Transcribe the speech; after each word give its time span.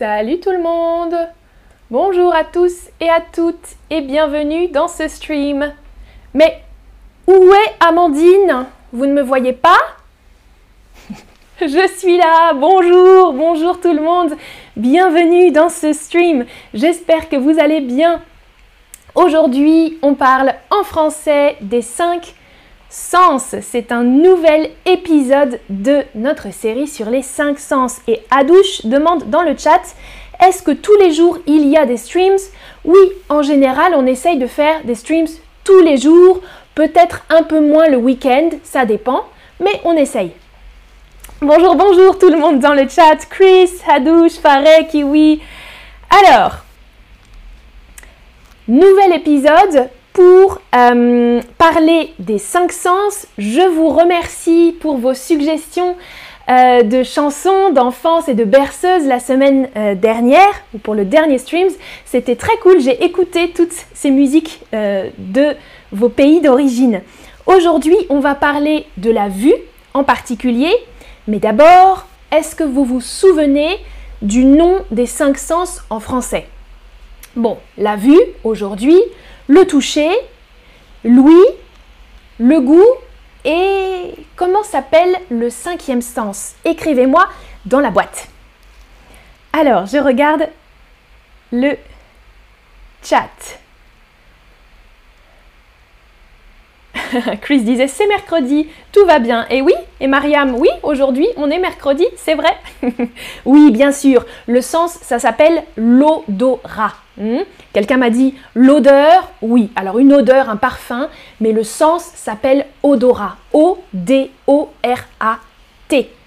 Salut 0.00 0.40
tout 0.40 0.50
le 0.50 0.62
monde 0.62 1.14
Bonjour 1.90 2.34
à 2.34 2.42
tous 2.42 2.88
et 3.02 3.10
à 3.10 3.20
toutes 3.20 3.76
et 3.90 4.00
bienvenue 4.00 4.68
dans 4.68 4.88
ce 4.88 5.08
stream. 5.08 5.74
Mais 6.32 6.62
où 7.26 7.52
est 7.52 7.86
Amandine? 7.86 8.64
Vous 8.94 9.04
ne 9.04 9.12
me 9.12 9.20
voyez 9.20 9.52
pas? 9.52 9.76
Je 11.60 11.86
suis 11.98 12.16
là 12.16 12.54
Bonjour 12.54 13.34
Bonjour 13.34 13.78
tout 13.78 13.92
le 13.92 14.00
monde 14.00 14.32
Bienvenue 14.74 15.50
dans 15.50 15.68
ce 15.68 15.92
stream. 15.92 16.46
J'espère 16.72 17.28
que 17.28 17.36
vous 17.36 17.58
allez 17.60 17.82
bien. 17.82 18.22
Aujourd'hui, 19.14 19.98
on 20.00 20.14
parle 20.14 20.54
en 20.70 20.82
français 20.82 21.58
des 21.60 21.82
5 21.82 22.34
sens. 22.90 23.54
C'est 23.62 23.92
un 23.92 24.02
nouvel 24.02 24.70
épisode 24.84 25.60
de 25.70 26.02
notre 26.14 26.52
série 26.52 26.88
sur 26.88 27.08
les 27.08 27.22
5 27.22 27.58
sens. 27.58 28.00
Et 28.06 28.20
Adouche 28.30 28.84
demande 28.84 29.30
dans 29.30 29.42
le 29.42 29.56
chat, 29.56 29.80
est-ce 30.46 30.62
que 30.62 30.72
tous 30.72 30.96
les 30.96 31.12
jours 31.12 31.38
il 31.46 31.68
y 31.68 31.76
a 31.76 31.86
des 31.86 31.96
streams? 31.96 32.38
Oui, 32.84 32.98
en 33.28 33.42
général, 33.42 33.94
on 33.96 34.06
essaye 34.06 34.38
de 34.38 34.46
faire 34.46 34.82
des 34.84 34.94
streams 34.94 35.28
tous 35.64 35.80
les 35.80 35.96
jours, 35.96 36.40
peut-être 36.74 37.24
un 37.30 37.42
peu 37.42 37.60
moins 37.60 37.88
le 37.88 37.96
week-end, 37.96 38.50
ça 38.64 38.84
dépend, 38.84 39.24
mais 39.60 39.80
on 39.84 39.96
essaye. 39.96 40.32
Bonjour, 41.42 41.74
bonjour 41.74 42.18
tout 42.18 42.28
le 42.28 42.38
monde 42.38 42.58
dans 42.58 42.74
le 42.74 42.88
chat. 42.88 43.16
Chris, 43.28 43.70
Hadouche, 43.88 44.38
Farek, 44.38 44.88
Kiwi. 44.88 45.40
Alors, 46.24 46.56
nouvel 48.68 49.14
épisode 49.14 49.88
pour 50.12 50.60
euh, 50.74 51.40
parler 51.58 52.12
des 52.18 52.38
cinq 52.38 52.72
sens. 52.72 53.26
Je 53.38 53.60
vous 53.60 53.88
remercie 53.88 54.76
pour 54.80 54.96
vos 54.96 55.14
suggestions 55.14 55.96
euh, 56.48 56.82
de 56.82 57.02
chansons 57.02 57.70
d'enfance 57.72 58.28
et 58.28 58.34
de 58.34 58.44
berceuses 58.44 59.06
la 59.06 59.20
semaine 59.20 59.68
euh, 59.76 59.94
dernière, 59.94 60.62
ou 60.74 60.78
pour 60.78 60.94
le 60.94 61.04
dernier 61.04 61.38
streams. 61.38 61.70
C'était 62.04 62.36
très 62.36 62.56
cool, 62.58 62.80
j'ai 62.80 63.04
écouté 63.04 63.50
toutes 63.50 63.74
ces 63.94 64.10
musiques 64.10 64.60
de 64.72 65.54
vos 65.92 66.08
pays 66.08 66.40
d'origine. 66.40 67.02
Aujourd'hui, 67.46 67.96
on 68.08 68.20
va 68.20 68.34
parler 68.34 68.86
de 68.96 69.10
la 69.10 69.28
vue 69.28 69.54
en 69.94 70.04
particulier, 70.04 70.72
mais 71.26 71.38
d'abord, 71.38 72.06
est-ce 72.32 72.54
que 72.54 72.64
vous 72.64 72.84
vous 72.84 73.00
souvenez 73.00 73.78
du 74.22 74.44
nom 74.44 74.78
des 74.90 75.06
cinq 75.06 75.38
sens 75.38 75.82
en 75.90 76.00
français? 76.00 76.46
Bon, 77.36 77.58
la 77.78 77.96
vue, 77.96 78.18
aujourd'hui, 78.42 79.00
le 79.46 79.66
toucher, 79.66 80.10
l'ouïe, 81.04 81.46
le 82.38 82.60
goût 82.60 82.86
et 83.44 84.14
comment 84.36 84.62
s'appelle 84.62 85.16
le 85.30 85.48
cinquième 85.48 86.02
sens? 86.02 86.54
Écrivez-moi 86.64 87.28
dans 87.66 87.80
la 87.80 87.90
boîte. 87.90 88.28
Alors, 89.52 89.86
je 89.86 89.98
regarde 89.98 90.48
le 91.52 91.76
chat. 93.02 93.59
Chris 97.40 97.62
disait 97.62 97.88
c'est 97.88 98.06
mercredi, 98.06 98.68
tout 98.92 99.04
va 99.06 99.18
bien. 99.18 99.46
Et 99.50 99.62
oui, 99.62 99.74
et 100.00 100.06
Mariam, 100.06 100.54
oui, 100.54 100.68
aujourd'hui 100.82 101.26
on 101.36 101.50
est 101.50 101.58
mercredi, 101.58 102.06
c'est 102.16 102.34
vrai. 102.34 102.56
oui, 103.44 103.70
bien 103.70 103.92
sûr, 103.92 104.24
le 104.46 104.60
sens, 104.60 104.98
ça 105.02 105.18
s'appelle 105.18 105.62
l'odorat. 105.76 106.94
Hmm? 107.16 107.40
Quelqu'un 107.72 107.98
m'a 107.98 108.10
dit 108.10 108.34
l'odeur, 108.54 109.30
oui, 109.42 109.70
alors 109.76 109.98
une 109.98 110.12
odeur, 110.12 110.48
un 110.48 110.56
parfum, 110.56 111.08
mais 111.40 111.52
le 111.52 111.64
sens 111.64 112.10
s'appelle 112.14 112.66
odorat. 112.82 113.36
O-D-O-R-A-T. 113.52 113.80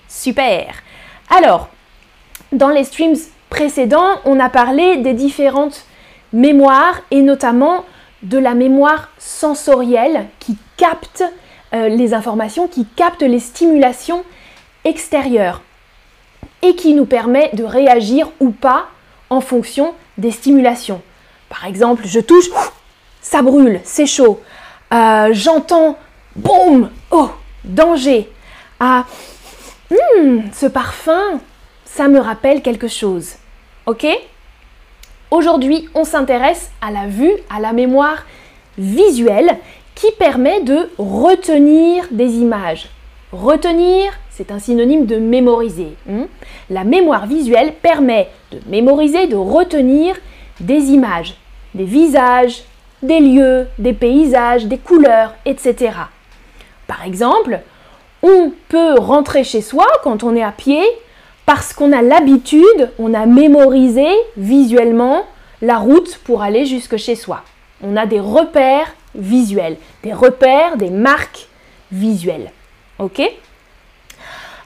Super. 0.07 0.73
Alors, 1.35 1.69
dans 2.51 2.69
les 2.69 2.83
streams 2.83 3.15
précédents, 3.49 4.19
on 4.25 4.39
a 4.39 4.49
parlé 4.49 4.97
des 4.97 5.13
différentes 5.13 5.85
mémoires 6.31 7.01
et 7.11 7.21
notamment 7.21 7.85
de 8.23 8.37
la 8.37 8.53
mémoire 8.53 9.09
sensorielle 9.17 10.27
qui 10.39 10.57
capte 10.83 11.23
euh, 11.73 11.87
les 11.87 12.13
informations, 12.13 12.67
qui 12.67 12.85
capte 12.85 13.21
les 13.21 13.39
stimulations 13.39 14.25
extérieures 14.83 15.61
et 16.61 16.75
qui 16.75 16.93
nous 16.93 17.05
permet 17.05 17.49
de 17.53 17.63
réagir 17.63 18.29
ou 18.41 18.49
pas 18.49 18.87
en 19.29 19.39
fonction 19.39 19.93
des 20.17 20.31
stimulations. 20.31 21.01
Par 21.47 21.65
exemple, 21.65 22.03
je 22.05 22.19
touche, 22.19 22.49
ça 23.21 23.41
brûle, 23.41 23.79
c'est 23.85 24.05
chaud. 24.05 24.41
Euh, 24.93 25.29
j'entends, 25.31 25.97
boum, 26.35 26.89
oh, 27.11 27.29
danger. 27.63 28.29
Ah, 28.81 29.05
hmm, 29.89 30.39
ce 30.51 30.65
parfum, 30.65 31.39
ça 31.85 32.09
me 32.09 32.19
rappelle 32.19 32.61
quelque 32.61 32.89
chose. 32.89 33.35
Ok? 33.85 34.05
Aujourd'hui, 35.31 35.87
on 35.95 36.03
s'intéresse 36.03 36.71
à 36.81 36.91
la 36.91 37.07
vue, 37.07 37.31
à 37.49 37.61
la 37.61 37.71
mémoire 37.71 38.25
visuelle 38.77 39.57
qui 40.03 40.11
permet 40.11 40.59
de 40.59 40.89
retenir 40.97 42.03
des 42.11 42.35
images. 42.35 42.89
Retenir, 43.31 44.11
c'est 44.31 44.51
un 44.51 44.59
synonyme 44.59 45.05
de 45.05 45.15
mémoriser. 45.15 45.95
Hmm? 46.05 46.23
La 46.69 46.83
mémoire 46.83 47.25
visuelle 47.25 47.71
permet 47.81 48.27
de 48.51 48.59
mémoriser, 48.67 49.27
de 49.27 49.37
retenir 49.37 50.17
des 50.59 50.91
images, 50.91 51.35
des 51.73 51.85
visages, 51.85 52.63
des 53.01 53.21
lieux, 53.21 53.67
des 53.79 53.93
paysages, 53.93 54.65
des 54.65 54.77
couleurs, 54.77 55.35
etc. 55.45 55.91
Par 56.85 57.05
exemple, 57.05 57.61
on 58.23 58.51
peut 58.67 58.99
rentrer 58.99 59.45
chez 59.45 59.61
soi 59.61 59.87
quand 60.03 60.23
on 60.23 60.35
est 60.35 60.43
à 60.43 60.51
pied 60.51 60.83
parce 61.45 61.71
qu'on 61.71 61.93
a 61.93 62.01
l'habitude, 62.01 62.91
on 62.99 63.13
a 63.13 63.25
mémorisé 63.25 64.07
visuellement 64.35 65.23
la 65.61 65.77
route 65.77 66.17
pour 66.25 66.41
aller 66.41 66.65
jusque 66.65 66.97
chez 66.97 67.15
soi. 67.15 67.43
On 67.81 67.95
a 67.95 68.05
des 68.05 68.19
repères 68.19 68.93
visuels, 69.15 69.77
des 70.03 70.13
repères, 70.13 70.77
des 70.77 70.89
marques 70.89 71.47
visuelles. 71.91 72.51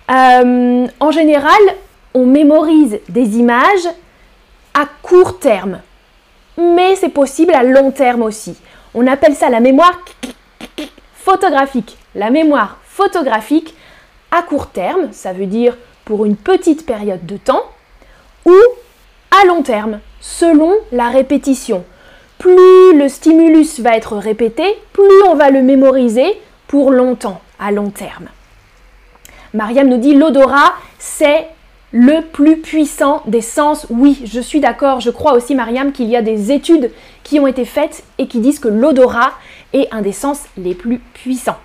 Euh, 0.09 0.87
En 0.99 1.11
général, 1.11 1.59
on 2.13 2.25
mémorise 2.25 2.99
des 3.09 3.37
images 3.37 3.87
à 4.73 4.85
court 5.01 5.39
terme, 5.39 5.81
mais 6.57 6.95
c'est 6.95 7.09
possible 7.09 7.53
à 7.53 7.63
long 7.63 7.91
terme 7.91 8.23
aussi. 8.23 8.55
On 8.93 9.05
appelle 9.07 9.35
ça 9.35 9.49
la 9.49 9.59
mémoire 9.59 9.99
photographique. 11.13 11.97
La 12.15 12.29
mémoire 12.29 12.77
photographique 12.85 13.75
à 14.31 14.41
court 14.41 14.67
terme, 14.67 15.09
ça 15.11 15.33
veut 15.33 15.45
dire 15.45 15.77
pour 16.05 16.25
une 16.25 16.37
petite 16.37 16.85
période 16.85 17.25
de 17.25 17.37
temps 17.37 17.63
ou 18.45 18.55
à 19.41 19.45
long 19.45 19.61
terme, 19.61 19.99
selon 20.21 20.73
la 20.91 21.09
répétition. 21.09 21.83
Plus 22.37 22.97
le 22.97 23.07
stimulus 23.09 23.79
va 23.79 23.95
être 23.95 24.15
répété, 24.17 24.63
plus 24.93 25.23
on 25.27 25.35
va 25.35 25.49
le 25.49 25.61
mémoriser 25.61 26.39
pour 26.67 26.91
longtemps, 26.91 27.41
à 27.59 27.71
long 27.71 27.89
terme. 27.89 28.27
Mariam 29.53 29.87
nous 29.87 29.97
dit 29.97 30.13
l'odorat, 30.13 30.73
c'est 30.99 31.47
le 31.91 32.21
plus 32.21 32.57
puissant 32.57 33.23
des 33.25 33.41
sens. 33.41 33.87
Oui, 33.89 34.21
je 34.25 34.39
suis 34.39 34.59
d'accord. 34.59 34.99
Je 34.99 35.09
crois 35.09 35.33
aussi, 35.33 35.55
Mariam, 35.55 35.91
qu'il 35.91 36.07
y 36.07 36.15
a 36.15 36.21
des 36.21 36.51
études 36.51 36.91
qui 37.23 37.39
ont 37.39 37.47
été 37.47 37.65
faites 37.65 38.03
et 38.17 38.27
qui 38.27 38.39
disent 38.39 38.59
que 38.59 38.67
l'odorat 38.67 39.31
est 39.73 39.87
un 39.91 40.01
des 40.01 40.11
sens 40.11 40.43
les 40.57 40.75
plus 40.75 40.99
puissants. 40.99 41.57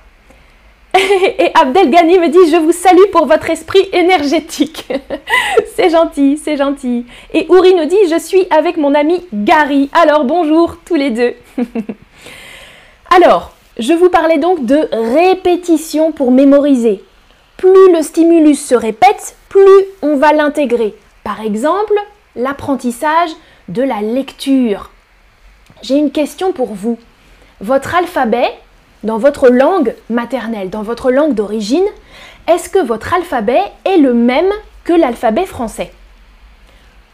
Et 1.39 1.51
Abdel 1.55 1.91
Ghani 1.91 2.19
me 2.19 2.29
dit 2.29 2.51
Je 2.51 2.57
vous 2.57 2.73
salue 2.73 3.11
pour 3.13 3.27
votre 3.27 3.49
esprit 3.51 3.89
énergétique. 3.93 4.89
c'est 5.75 5.91
gentil, 5.91 6.39
c'est 6.43 6.57
gentil. 6.57 7.07
Et 7.33 7.47
Ouri 7.49 7.75
nous 7.75 7.87
dit 7.87 8.09
Je 8.11 8.19
suis 8.19 8.47
avec 8.51 8.77
mon 8.77 8.95
ami 8.95 9.25
Gary. 9.33 9.89
Alors 9.93 10.25
bonjour 10.25 10.77
tous 10.85 10.95
les 10.95 11.11
deux. 11.11 11.35
Alors, 13.15 13.53
je 13.79 13.93
vous 13.93 14.09
parlais 14.09 14.39
donc 14.39 14.65
de 14.65 14.89
répétition 14.93 16.13
pour 16.13 16.31
mémoriser. 16.31 17.03
Plus 17.57 17.93
le 17.93 18.03
stimulus 18.03 18.61
se 18.61 18.75
répète, 18.75 19.37
plus 19.49 19.85
on 20.03 20.17
va 20.17 20.33
l'intégrer. 20.33 20.95
Par 21.25 21.41
exemple, 21.41 21.95
l'apprentissage 22.37 23.31
de 23.69 23.83
la 23.83 24.01
lecture. 24.01 24.91
J'ai 25.83 25.97
une 25.97 26.11
question 26.11 26.53
pour 26.53 26.75
vous. 26.75 26.99
Votre 27.61 27.95
alphabet, 27.95 28.51
dans 29.05 29.19
votre 29.19 29.49
langue 29.49 29.95
maternelle, 30.11 30.71
dans 30.71 30.83
votre 30.83 31.11
langue 31.11 31.35
d'origine, 31.35 31.85
est-ce 32.49 32.69
que 32.69 32.85
votre 32.85 33.15
alphabet 33.15 33.61
est 33.85 33.99
le 33.99 34.15
même 34.15 34.51
que 34.85 34.93
l'alphabet 34.93 35.47
français? 35.47 35.93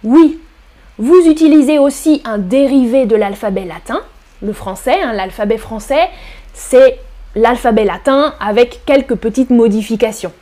Oui, 0.04 0.40
vous 0.98 1.26
utilisez 1.26 1.78
aussi 1.78 2.22
un 2.24 2.38
dérivé 2.38 3.06
de 3.06 3.16
l'alphabet 3.16 3.64
latin, 3.64 4.00
le 4.42 4.52
français, 4.52 5.00
hein, 5.02 5.12
l'alphabet 5.12 5.58
français, 5.58 6.08
c'est 6.54 6.98
l'alphabet 7.34 7.84
latin 7.84 8.34
avec 8.40 8.84
quelques 8.84 9.14
petites 9.14 9.50
modifications. 9.50 10.32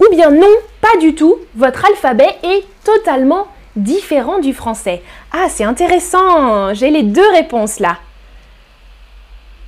Ou 0.00 0.14
bien 0.14 0.30
non, 0.30 0.50
pas 0.80 0.96
du 1.00 1.14
tout, 1.14 1.36
votre 1.54 1.84
alphabet 1.84 2.36
est 2.42 2.64
totalement 2.84 3.46
différent 3.76 4.38
du 4.38 4.52
français. 4.52 5.02
Ah, 5.32 5.46
c'est 5.48 5.64
intéressant, 5.64 6.74
j'ai 6.74 6.90
les 6.90 7.02
deux 7.02 7.30
réponses 7.32 7.80
là. 7.80 7.98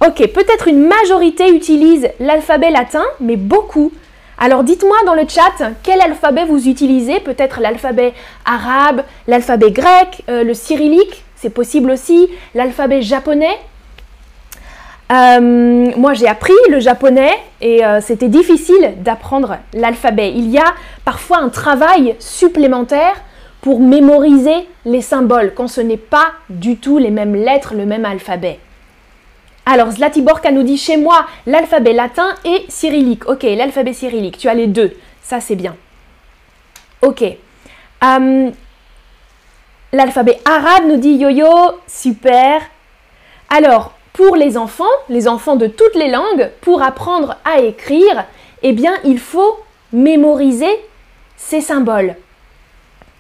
Ok, 0.00 0.26
peut-être 0.32 0.68
une 0.68 0.86
majorité 0.86 1.48
utilise 1.50 2.08
l'alphabet 2.18 2.70
latin, 2.70 3.04
mais 3.20 3.36
beaucoup 3.36 3.92
Alors 4.38 4.64
dites-moi 4.64 4.96
dans 5.06 5.14
le 5.14 5.22
chat 5.28 5.72
quel 5.82 6.00
alphabet 6.00 6.44
vous 6.44 6.68
utilisez, 6.68 7.20
peut-être 7.20 7.60
l'alphabet 7.60 8.12
arabe, 8.44 9.02
l'alphabet 9.28 9.70
grec, 9.70 10.24
euh, 10.28 10.42
le 10.42 10.52
cyrillique, 10.52 11.24
c'est 11.36 11.50
possible 11.50 11.90
aussi, 11.90 12.28
l'alphabet 12.54 13.02
japonais. 13.02 13.56
Euh, 15.12 15.90
moi 15.96 16.14
j'ai 16.14 16.26
appris 16.26 16.54
le 16.70 16.80
japonais 16.80 17.32
et 17.60 17.84
euh, 17.84 18.00
c'était 18.00 18.28
difficile 18.28 18.94
d'apprendre 18.98 19.58
l'alphabet. 19.74 20.32
Il 20.34 20.48
y 20.50 20.58
a 20.58 20.74
parfois 21.04 21.38
un 21.38 21.50
travail 21.50 22.16
supplémentaire 22.18 23.14
pour 23.60 23.80
mémoriser 23.80 24.66
les 24.84 25.02
symboles 25.02 25.52
quand 25.54 25.68
ce 25.68 25.80
n'est 25.80 25.96
pas 25.96 26.32
du 26.50 26.76
tout 26.76 26.98
les 26.98 27.10
mêmes 27.10 27.36
lettres, 27.36 27.74
le 27.74 27.86
même 27.86 28.04
alphabet. 28.04 28.58
Alors, 29.66 29.90
Zlatiborka 29.90 30.50
nous 30.50 30.62
dit 30.62 30.76
chez 30.76 30.96
moi 30.96 31.26
l'alphabet 31.46 31.92
latin 31.92 32.34
et 32.44 32.64
cyrillique. 32.68 33.26
Ok, 33.28 33.44
l'alphabet 33.44 33.94
cyrillique, 33.94 34.38
tu 34.38 34.48
as 34.48 34.54
les 34.54 34.66
deux. 34.66 34.94
Ça, 35.22 35.40
c'est 35.40 35.56
bien. 35.56 35.74
Ok. 37.00 37.22
Euh, 37.22 38.50
l'alphabet 39.92 40.38
arabe 40.44 40.84
nous 40.86 40.98
dit 40.98 41.14
yo-yo, 41.14 41.48
super. 41.86 42.60
Alors, 43.48 43.92
pour 44.12 44.36
les 44.36 44.56
enfants, 44.56 44.84
les 45.08 45.28
enfants 45.28 45.56
de 45.56 45.66
toutes 45.66 45.94
les 45.94 46.10
langues, 46.10 46.50
pour 46.60 46.82
apprendre 46.82 47.36
à 47.44 47.60
écrire, 47.60 48.24
eh 48.62 48.72
bien, 48.72 48.94
il 49.04 49.18
faut 49.18 49.58
mémoriser 49.92 50.80
ces 51.36 51.60
symboles. 51.60 52.16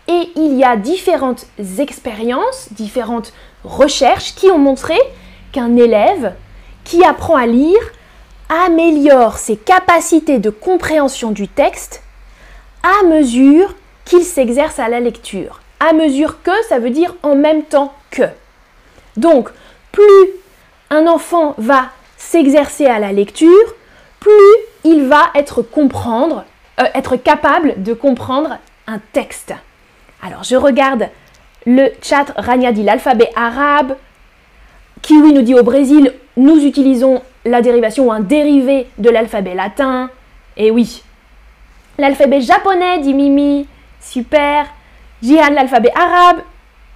Et 0.08 0.30
il 0.36 0.54
y 0.54 0.64
a 0.64 0.76
différentes 0.76 1.46
expériences, 1.78 2.68
différentes 2.72 3.32
recherches 3.64 4.34
qui 4.34 4.50
ont 4.50 4.58
montré 4.58 4.94
qu'un 5.54 5.76
élève 5.76 6.34
qui 6.82 7.04
apprend 7.04 7.36
à 7.36 7.46
lire 7.46 7.80
améliore 8.48 9.38
ses 9.38 9.56
capacités 9.56 10.38
de 10.38 10.50
compréhension 10.50 11.30
du 11.30 11.48
texte 11.48 12.02
à 12.82 13.04
mesure 13.06 13.74
qu'il 14.04 14.24
s'exerce 14.24 14.78
à 14.78 14.88
la 14.88 15.00
lecture. 15.00 15.60
À 15.80 15.92
mesure 15.92 16.42
que, 16.42 16.50
ça 16.68 16.78
veut 16.78 16.90
dire 16.90 17.14
en 17.22 17.36
même 17.36 17.62
temps 17.62 17.94
que. 18.10 18.24
Donc, 19.16 19.48
plus 19.92 20.30
un 20.90 21.06
enfant 21.06 21.54
va 21.56 21.86
s'exercer 22.16 22.86
à 22.86 22.98
la 22.98 23.12
lecture, 23.12 23.74
plus 24.20 24.32
il 24.82 25.06
va 25.06 25.30
être 25.34 25.62
comprendre, 25.62 26.44
euh, 26.80 26.84
être 26.94 27.16
capable 27.16 27.82
de 27.82 27.94
comprendre 27.94 28.58
un 28.86 29.00
texte. 29.12 29.54
Alors, 30.22 30.42
je 30.42 30.56
regarde 30.56 31.08
le 31.64 31.90
chat. 32.02 32.26
Rania 32.36 32.72
l'alphabet 32.72 33.30
arabe, 33.36 33.96
Kiwi 35.04 35.34
nous 35.34 35.42
dit 35.42 35.54
au 35.54 35.62
Brésil, 35.62 36.14
nous 36.38 36.64
utilisons 36.64 37.20
la 37.44 37.60
dérivation 37.60 38.06
ou 38.06 38.12
un 38.12 38.20
dérivé 38.20 38.86
de 38.96 39.10
l'alphabet 39.10 39.54
latin. 39.54 40.08
Et 40.56 40.70
oui. 40.70 41.02
L'alphabet 41.98 42.40
japonais, 42.40 43.00
dit 43.00 43.12
Mimi. 43.12 43.66
Super. 44.00 44.64
Jihan, 45.22 45.50
l'alphabet 45.50 45.92
arabe. 45.94 46.38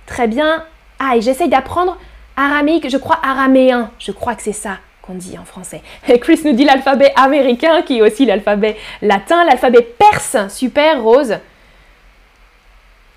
Très 0.07 0.27
bien. 0.27 0.65
Ah, 0.99 1.19
et 1.19 1.21
j'essaye 1.21 1.51
d'apprendre 1.51 1.99
araméique, 2.35 2.89
je 2.89 2.97
crois 2.97 3.19
araméen. 3.23 3.91
Je 3.99 4.11
crois 4.11 4.35
que 4.35 4.43
c'est 4.43 4.53
ça 4.53 4.79
qu'on 5.03 5.13
dit 5.13 5.37
en 5.39 5.45
français. 5.45 5.83
Et 6.09 6.19
Chris 6.19 6.41
nous 6.47 6.55
dit 6.55 6.65
l'alphabet 6.65 7.13
américain, 7.15 7.83
qui 7.83 7.99
est 7.99 8.03
aussi 8.03 8.25
l'alphabet 8.25 8.77
latin. 9.03 9.45
L'alphabet 9.45 9.83
perse, 9.83 10.49
super, 10.49 11.03
Rose. 11.03 11.37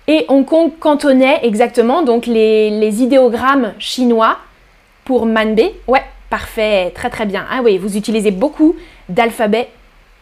Et 0.06 0.26
Hong 0.28 0.44
Kong 0.44 0.72
cantonais, 0.78 1.40
exactement, 1.44 2.02
donc 2.02 2.26
les, 2.26 2.68
les 2.68 3.02
idéogrammes 3.02 3.72
chinois 3.78 4.36
pour 5.04 5.26
Manbe, 5.26 5.60
ouais, 5.88 6.04
parfait, 6.30 6.92
très 6.94 7.10
très 7.10 7.26
bien. 7.26 7.44
Ah 7.50 7.60
oui, 7.62 7.78
vous 7.78 7.96
utilisez 7.96 8.30
beaucoup 8.30 8.76
d'alphabets 9.08 9.68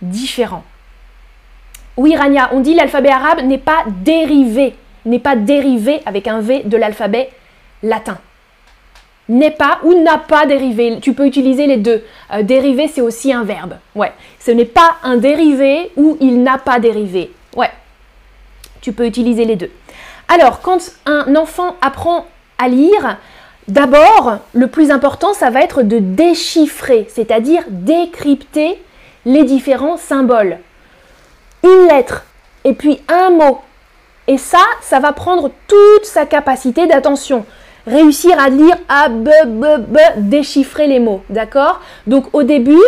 différents. 0.03 0.65
Oui, 1.97 2.17
Rania, 2.17 2.51
on 2.53 2.61
dit 2.61 2.75
l'alphabet 2.75 3.11
arabe 3.11 3.41
n'est 3.45 3.59
pas 3.59 3.85
dérivé, 3.87 4.75
n'est 5.05 5.19
pas 5.19 5.37
dérivé 5.37 6.01
avec 6.07 6.29
un 6.29 6.41
V 6.41 6.63
de 6.65 6.77
l'alphabet 6.77 7.31
latin. 7.83 8.19
N'est 9.29 9.51
pas 9.51 9.79
ou 9.85 9.95
n'a 10.03 10.19
pas 10.19 10.47
dérivé. 10.47 10.99
Tu 11.01 11.13
peux 11.13 11.27
utiliser 11.27 11.67
les 11.67 11.77
deux. 11.77 12.03
Euh, 12.33 12.43
dérivé, 12.43 12.89
c'est 12.89 13.01
aussi 13.01 13.33
un 13.33 13.45
verbe. 13.45 13.75
Ouais. 13.95 14.13
Ce 14.41 14.51
n'est 14.51 14.65
pas 14.65 14.97
un 15.05 15.19
dérivé 15.19 15.93
ou 15.97 16.17
il 16.21 16.43
n'a 16.43 16.59
pas 16.59 16.81
dérivé. 16.81 17.31
Ouais. 17.55 17.71
Tu 18.81 18.93
peux 18.93 19.07
utiliser 19.07 19.45
les 19.45 19.57
deux. 19.57 19.71
Alors, 20.27 20.61
quand 20.61 20.79
un 21.07 21.37
enfant 21.37 21.77
apprend 21.81 22.27
à 22.59 22.69
lire, 22.69 23.19
D'abord, 23.69 24.39
le 24.53 24.67
plus 24.67 24.91
important, 24.91 25.33
ça 25.33 25.51
va 25.51 25.63
être 25.63 25.83
de 25.83 25.99
déchiffrer, 25.99 27.07
c'est-à-dire 27.09 27.63
décrypter 27.69 28.83
les 29.25 29.45
différents 29.45 29.97
symboles. 29.97 30.59
Une 31.63 31.89
lettre 31.89 32.25
et 32.65 32.73
puis 32.73 33.01
un 33.09 33.31
mot. 33.31 33.61
Et 34.27 34.39
ça, 34.39 34.65
ça 34.81 34.99
va 34.99 35.13
prendre 35.13 35.51
toute 35.67 36.05
sa 36.05 36.27
capacité 36.27 36.87
d'attention. 36.87 37.45
Réussir 37.87 38.39
à 38.39 38.49
lire 38.49 38.77
A, 38.89 39.09
B, 39.09 39.29
B, 39.47 39.67
B, 39.89 39.99
déchiffrer 40.17 40.87
les 40.87 41.01
mots. 41.01 41.23
D'accord? 41.31 41.81
Donc 42.07 42.27
au 42.33 42.43
début, 42.43 42.83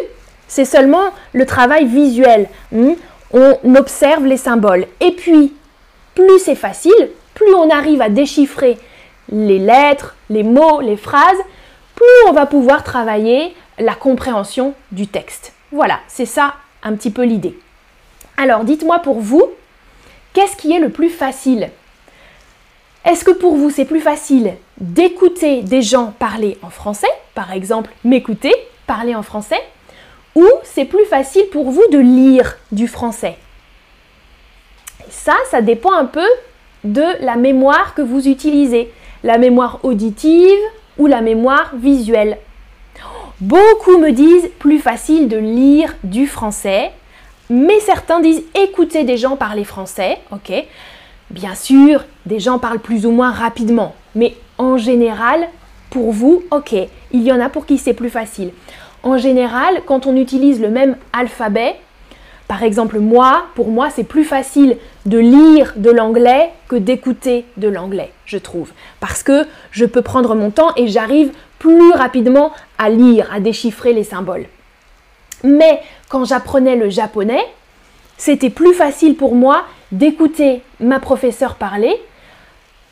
c'est 0.49 0.65
seulement 0.65 1.11
le 1.33 1.47
travail 1.47 1.87
visuel. 1.87 2.49
Hmm? 2.71 2.93
On 3.33 3.75
observe 3.77 4.27
les 4.27 4.37
symboles. 4.37 4.87
Et 5.01 5.13
puis, 5.13 5.55
plus 6.15 6.39
c'est 6.39 6.55
facile, 6.55 7.11
plus 7.35 7.55
on 7.55 7.71
arrive 7.71 8.03
à 8.03 8.11
déchiffrer 8.11 8.79
les 9.31 9.59
lettres, 9.59 10.17
les 10.31 10.43
mots, 10.43 10.81
les 10.81 10.97
phrases, 10.97 11.39
plus 11.95 12.29
on 12.29 12.33
va 12.33 12.47
pouvoir 12.47 12.83
travailler 12.85 13.55
la 13.79 13.95
compréhension 13.95 14.75
du 14.91 15.07
texte. 15.07 15.53
Voilà, 15.71 16.01
c'est 16.09 16.27
ça 16.27 16.55
un 16.83 16.95
petit 16.95 17.11
peu 17.11 17.23
l'idée. 17.23 17.59
Alors 18.37 18.65
dites-moi 18.65 18.99
pour 19.01 19.21
vous, 19.21 19.45
qu'est-ce 20.33 20.57
qui 20.57 20.73
est 20.73 20.81
le 20.81 20.91
plus 20.91 21.11
facile? 21.11 21.71
Est-ce 23.05 23.25
que 23.25 23.31
pour 23.31 23.57
vous 23.57 23.71
c'est 23.71 23.85
plus 23.85 24.01
facile 24.01 24.55
d'écouter 24.79 25.63
des 25.63 25.83
gens 25.83 26.13
parler 26.19 26.59
en 26.63 26.71
français, 26.71 27.11
par 27.35 27.53
exemple 27.53 27.91
m'écouter, 28.05 28.55
parler 28.87 29.15
en 29.15 29.23
français, 29.23 29.61
ou 30.35 30.47
c'est 30.65 30.85
plus 30.85 31.05
facile 31.05 31.47
pour 31.53 31.71
vous 31.71 31.85
de 31.91 31.99
lire 31.99 32.59
du 32.71 32.89
français? 32.89 33.37
Ça, 35.11 35.35
ça 35.51 35.61
dépend 35.61 35.93
un 35.93 36.07
peu 36.07 36.27
de 36.85 37.05
la 37.21 37.37
mémoire 37.37 37.95
que 37.95 38.03
vous 38.03 38.29
utilisez 38.29 38.91
la 39.23 39.39
mémoire 39.39 39.81
auditive 39.83 40.59
ou 40.99 41.07
la 41.07 41.21
mémoire 41.21 41.73
visuelle. 41.77 42.39
Beaucoup 43.41 43.99
me 43.99 44.13
disent 44.13 44.51
plus 44.59 44.79
facile 44.79 45.29
de 45.29 45.37
lire 45.37 45.95
du 46.05 46.27
français, 46.27 46.93
mais 47.51 47.81
certains 47.81 48.21
disent 48.21 48.43
écouter 48.55 49.05
des 49.05 49.17
gens 49.17 49.37
parler 49.37 49.65
français, 49.65 50.19
ok 50.31 50.53
Bien 51.31 51.55
sûr, 51.55 52.05
des 52.27 52.41
gens 52.41 52.59
parlent 52.59 52.79
plus 52.79 53.07
ou 53.07 53.11
moins 53.11 53.31
rapidement, 53.33 53.95
mais 54.15 54.37
en 54.59 54.77
général, 54.77 55.49
pour 55.91 56.13
vous, 56.13 56.45
ok, 56.51 56.75
il 57.13 57.23
y 57.23 57.33
en 57.33 57.41
a 57.41 57.49
pour 57.49 57.67
qui 57.67 57.79
c'est 57.79 57.95
plus 57.95 58.11
facile. 58.11 58.53
En 59.03 59.19
général, 59.19 59.83
quand 59.87 60.07
on 60.07 60.15
utilise 60.15 60.61
le 60.61 60.69
même 60.69 60.97
alphabet, 61.13 61.77
par 62.49 62.63
exemple, 62.63 62.99
moi, 62.99 63.45
pour 63.55 63.69
moi, 63.69 63.89
c'est 63.91 64.05
plus 64.05 64.25
facile 64.25 64.77
de 65.07 65.19
lire 65.19 65.73
de 65.77 65.91
l'anglais 65.91 66.51
que 66.69 66.77
d'écouter 66.77 67.47
de 67.57 67.69
l'anglais, 67.69 68.13
je 68.27 68.39
trouve. 68.39 68.73
Parce 69.01 69.23
que 69.23 69.47
je 69.71 69.85
peux 69.85 70.03
prendre 70.03 70.35
mon 70.35 70.51
temps 70.51 70.73
et 70.77 70.89
j'arrive 70.89 71.33
plus 71.59 71.93
rapidement 71.93 72.53
à 72.79 72.91
lire, 72.91 73.31
à 73.33 73.41
déchiffrer 73.41 73.93
les 73.93 74.05
symboles. 74.05 74.47
Mais 75.45 75.81
quand 76.09 76.25
j'apprenais 76.25 76.77
le 76.77 76.91
japonais, 76.91 77.45
c'était 78.17 78.51
plus 78.51 78.75
facile 78.75 79.17
pour 79.17 79.35
moi 79.35 79.65
d'écouter 79.91 80.63
ma 80.81 81.01
professeure 81.01 81.55
parler 81.55 82.01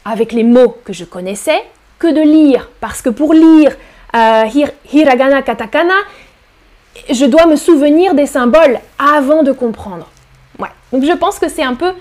avec 0.05 0.33
les 0.33 0.45
mots 0.45 0.77
que 0.85 0.93
je 0.93 1.05
connaissais 1.05 1.63
que 1.99 2.07
de 2.13 2.21
lire. 2.21 2.71
Parce 2.81 3.03
que 3.03 3.11
pour 3.11 3.35
lire 3.35 3.77
euh, 4.15 4.45
hiragana, 4.93 5.43
katakana, 5.43 5.95
je 7.11 7.25
dois 7.25 7.47
me 7.47 7.57
souvenir 7.57 8.15
des 8.15 8.27
symboles 8.27 8.79
avant 8.99 9.43
de 9.43 9.53
comprendre. 9.53 10.07
Ouais. 10.59 10.69
Donc 10.93 11.05
je 11.05 11.13
pense 11.13 11.39
que 11.39 11.49
c'est 11.49 11.63
un 11.63 11.75
peu 11.75 11.93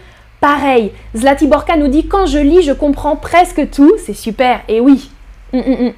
pareil. 0.42 0.92
Zlatiborka 1.16 1.78
nous 1.78 1.88
dit 1.88 2.08
quand 2.08 2.26
je 2.26 2.40
lis, 2.40 2.64
je 2.64 2.74
comprends 2.74 3.16
presque 3.16 3.70
tout. 3.72 3.94
C'est 4.06 4.14
super. 4.14 4.62
Et 4.68 4.80
oui. 4.80 5.12
Hum. 5.54 5.94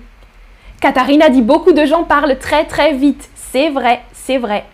Katharina 0.80 1.30
dit 1.30 1.42
beaucoup 1.42 1.74
de 1.74 1.86
gens 1.86 2.04
parlent 2.04 2.38
très 2.40 2.66
très 2.66 2.94
vite. 2.94 3.30
C'est 3.52 3.70
vrai, 3.70 4.02
c'est 4.14 4.38
vrai. 4.38 4.66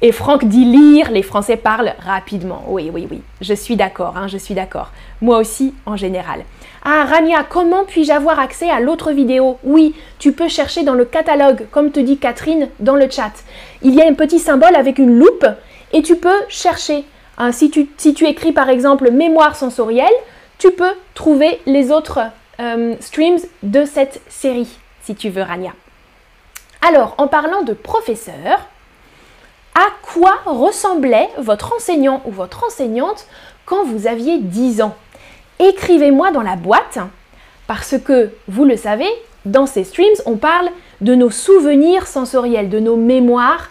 Et 0.00 0.12
Franck 0.12 0.44
dit 0.44 0.64
lire, 0.64 1.10
les 1.10 1.22
Français 1.22 1.56
parlent 1.56 1.94
rapidement. 1.98 2.62
Oui, 2.68 2.90
oui, 2.92 3.08
oui, 3.10 3.22
je 3.40 3.54
suis 3.54 3.74
d'accord, 3.74 4.16
hein, 4.16 4.28
je 4.28 4.38
suis 4.38 4.54
d'accord. 4.54 4.92
Moi 5.20 5.38
aussi, 5.38 5.74
en 5.86 5.96
général. 5.96 6.44
Ah, 6.86 7.06
Rania, 7.06 7.44
comment 7.48 7.84
puis-je 7.84 8.12
avoir 8.12 8.38
accès 8.38 8.68
à 8.68 8.78
l'autre 8.78 9.10
vidéo? 9.10 9.58
Oui, 9.64 9.94
tu 10.18 10.32
peux 10.32 10.48
chercher 10.48 10.82
dans 10.82 10.92
le 10.92 11.06
catalogue, 11.06 11.66
comme 11.70 11.90
te 11.90 11.98
dit 11.98 12.18
Catherine 12.18 12.68
dans 12.78 12.94
le 12.94 13.08
chat. 13.08 13.32
Il 13.80 13.94
y 13.94 14.02
a 14.02 14.06
un 14.06 14.12
petit 14.12 14.38
symbole 14.38 14.76
avec 14.76 14.98
une 14.98 15.18
loupe 15.18 15.46
et 15.94 16.02
tu 16.02 16.16
peux 16.16 16.42
chercher. 16.50 17.04
Si, 17.52 17.70
tu, 17.70 17.88
si, 17.96 18.12
tu, 18.12 18.26
écris 18.26 18.52
par 18.52 18.68
exemple 18.68 19.10
mémoire 19.10 19.56
sensorielle, 19.56 20.12
tu 20.58 20.72
peux 20.72 20.92
trouver 21.14 21.58
les 21.64 21.90
autres 21.90 22.20
euh, 22.60 22.94
streams 23.00 23.38
de 23.62 23.86
cette 23.86 24.20
série, 24.28 24.68
si 25.02 25.14
tu 25.14 25.30
veux, 25.30 25.42
Rania. 25.42 25.72
Alors, 26.86 27.14
en 27.16 27.28
parlant 27.28 27.62
de 27.62 27.72
professeur, 27.72 28.68
à 29.74 29.86
quoi 30.02 30.34
ressemblait 30.44 31.30
votre 31.38 31.74
enseignant 31.74 32.20
ou 32.26 32.30
votre 32.30 32.62
enseignante 32.64 33.26
quand 33.64 33.84
vous 33.84 34.06
aviez 34.06 34.38
10 34.38 34.82
ans? 34.82 34.94
Écrivez-moi 35.58 36.30
dans 36.30 36.42
la 36.42 36.56
boîte 36.56 36.98
parce 37.66 37.96
que, 37.98 38.30
vous 38.48 38.64
le 38.64 38.76
savez, 38.76 39.08
dans 39.44 39.66
ces 39.66 39.84
streams, 39.84 40.16
on 40.26 40.36
parle 40.36 40.68
de 41.00 41.14
nos 41.14 41.30
souvenirs 41.30 42.06
sensoriels, 42.06 42.68
de 42.68 42.80
nos 42.80 42.96
mémoires 42.96 43.70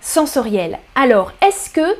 sensorielles. 0.00 0.78
Alors, 0.94 1.32
est-ce 1.46 1.70
que 1.70 1.96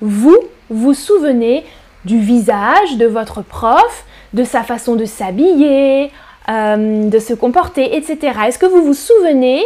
vous 0.00 0.36
vous 0.70 0.94
souvenez 0.94 1.64
du 2.04 2.18
visage 2.18 2.96
de 2.96 3.06
votre 3.06 3.42
prof, 3.42 4.04
de 4.32 4.44
sa 4.44 4.62
façon 4.62 4.96
de 4.96 5.04
s'habiller, 5.04 6.10
euh, 6.48 7.08
de 7.08 7.18
se 7.18 7.34
comporter, 7.34 7.96
etc. 7.96 8.38
Est-ce 8.46 8.58
que 8.58 8.66
vous 8.66 8.82
vous 8.82 8.94
souvenez 8.94 9.64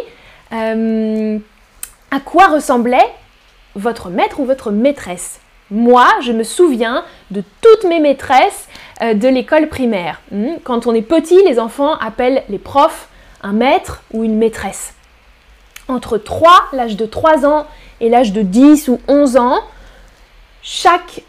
euh, 0.53 1.39
à 2.11 2.21
quoi 2.21 2.49
ressemblait 2.49 3.09
votre 3.75 4.11
maître 4.11 4.41
ou 4.41 4.45
votre 4.45 4.71
maîtresse? 4.71 5.41
Moi, 5.70 6.06
je 6.23 6.32
me 6.32 6.42
souviens 6.42 7.04
de 7.30 7.42
toutes 7.61 7.85
mes 7.85 8.00
maîtresses 8.00 8.68
euh, 9.02 9.14
de 9.14 9.28
l'école 9.28 9.68
primaire. 9.68 10.20
Hmm, 10.30 10.54
quand 10.64 10.87
on 10.87 10.94
est 10.94 11.02
petit, 11.02 11.42
les 11.44 11.58
enfants 11.58 11.94
appellent 11.94 12.44
les 12.49 12.58
profs 12.58 13.08
un 13.42 13.52
maître 13.52 14.02
ou 14.12 14.25
une 14.25 14.37
maîtresse. 14.37 14.94
Entre 15.88 16.18
3, 16.18 16.50
l'âge 16.73 16.96
de 16.96 17.06
3 17.06 17.46
ans, 17.46 17.66
et 18.00 18.08
l'âge 18.08 18.32
de 18.32 18.42
10 18.42 18.88
ou 18.88 19.00
11 19.08 19.37
ans, 19.37 19.61
chaque, 20.62 21.23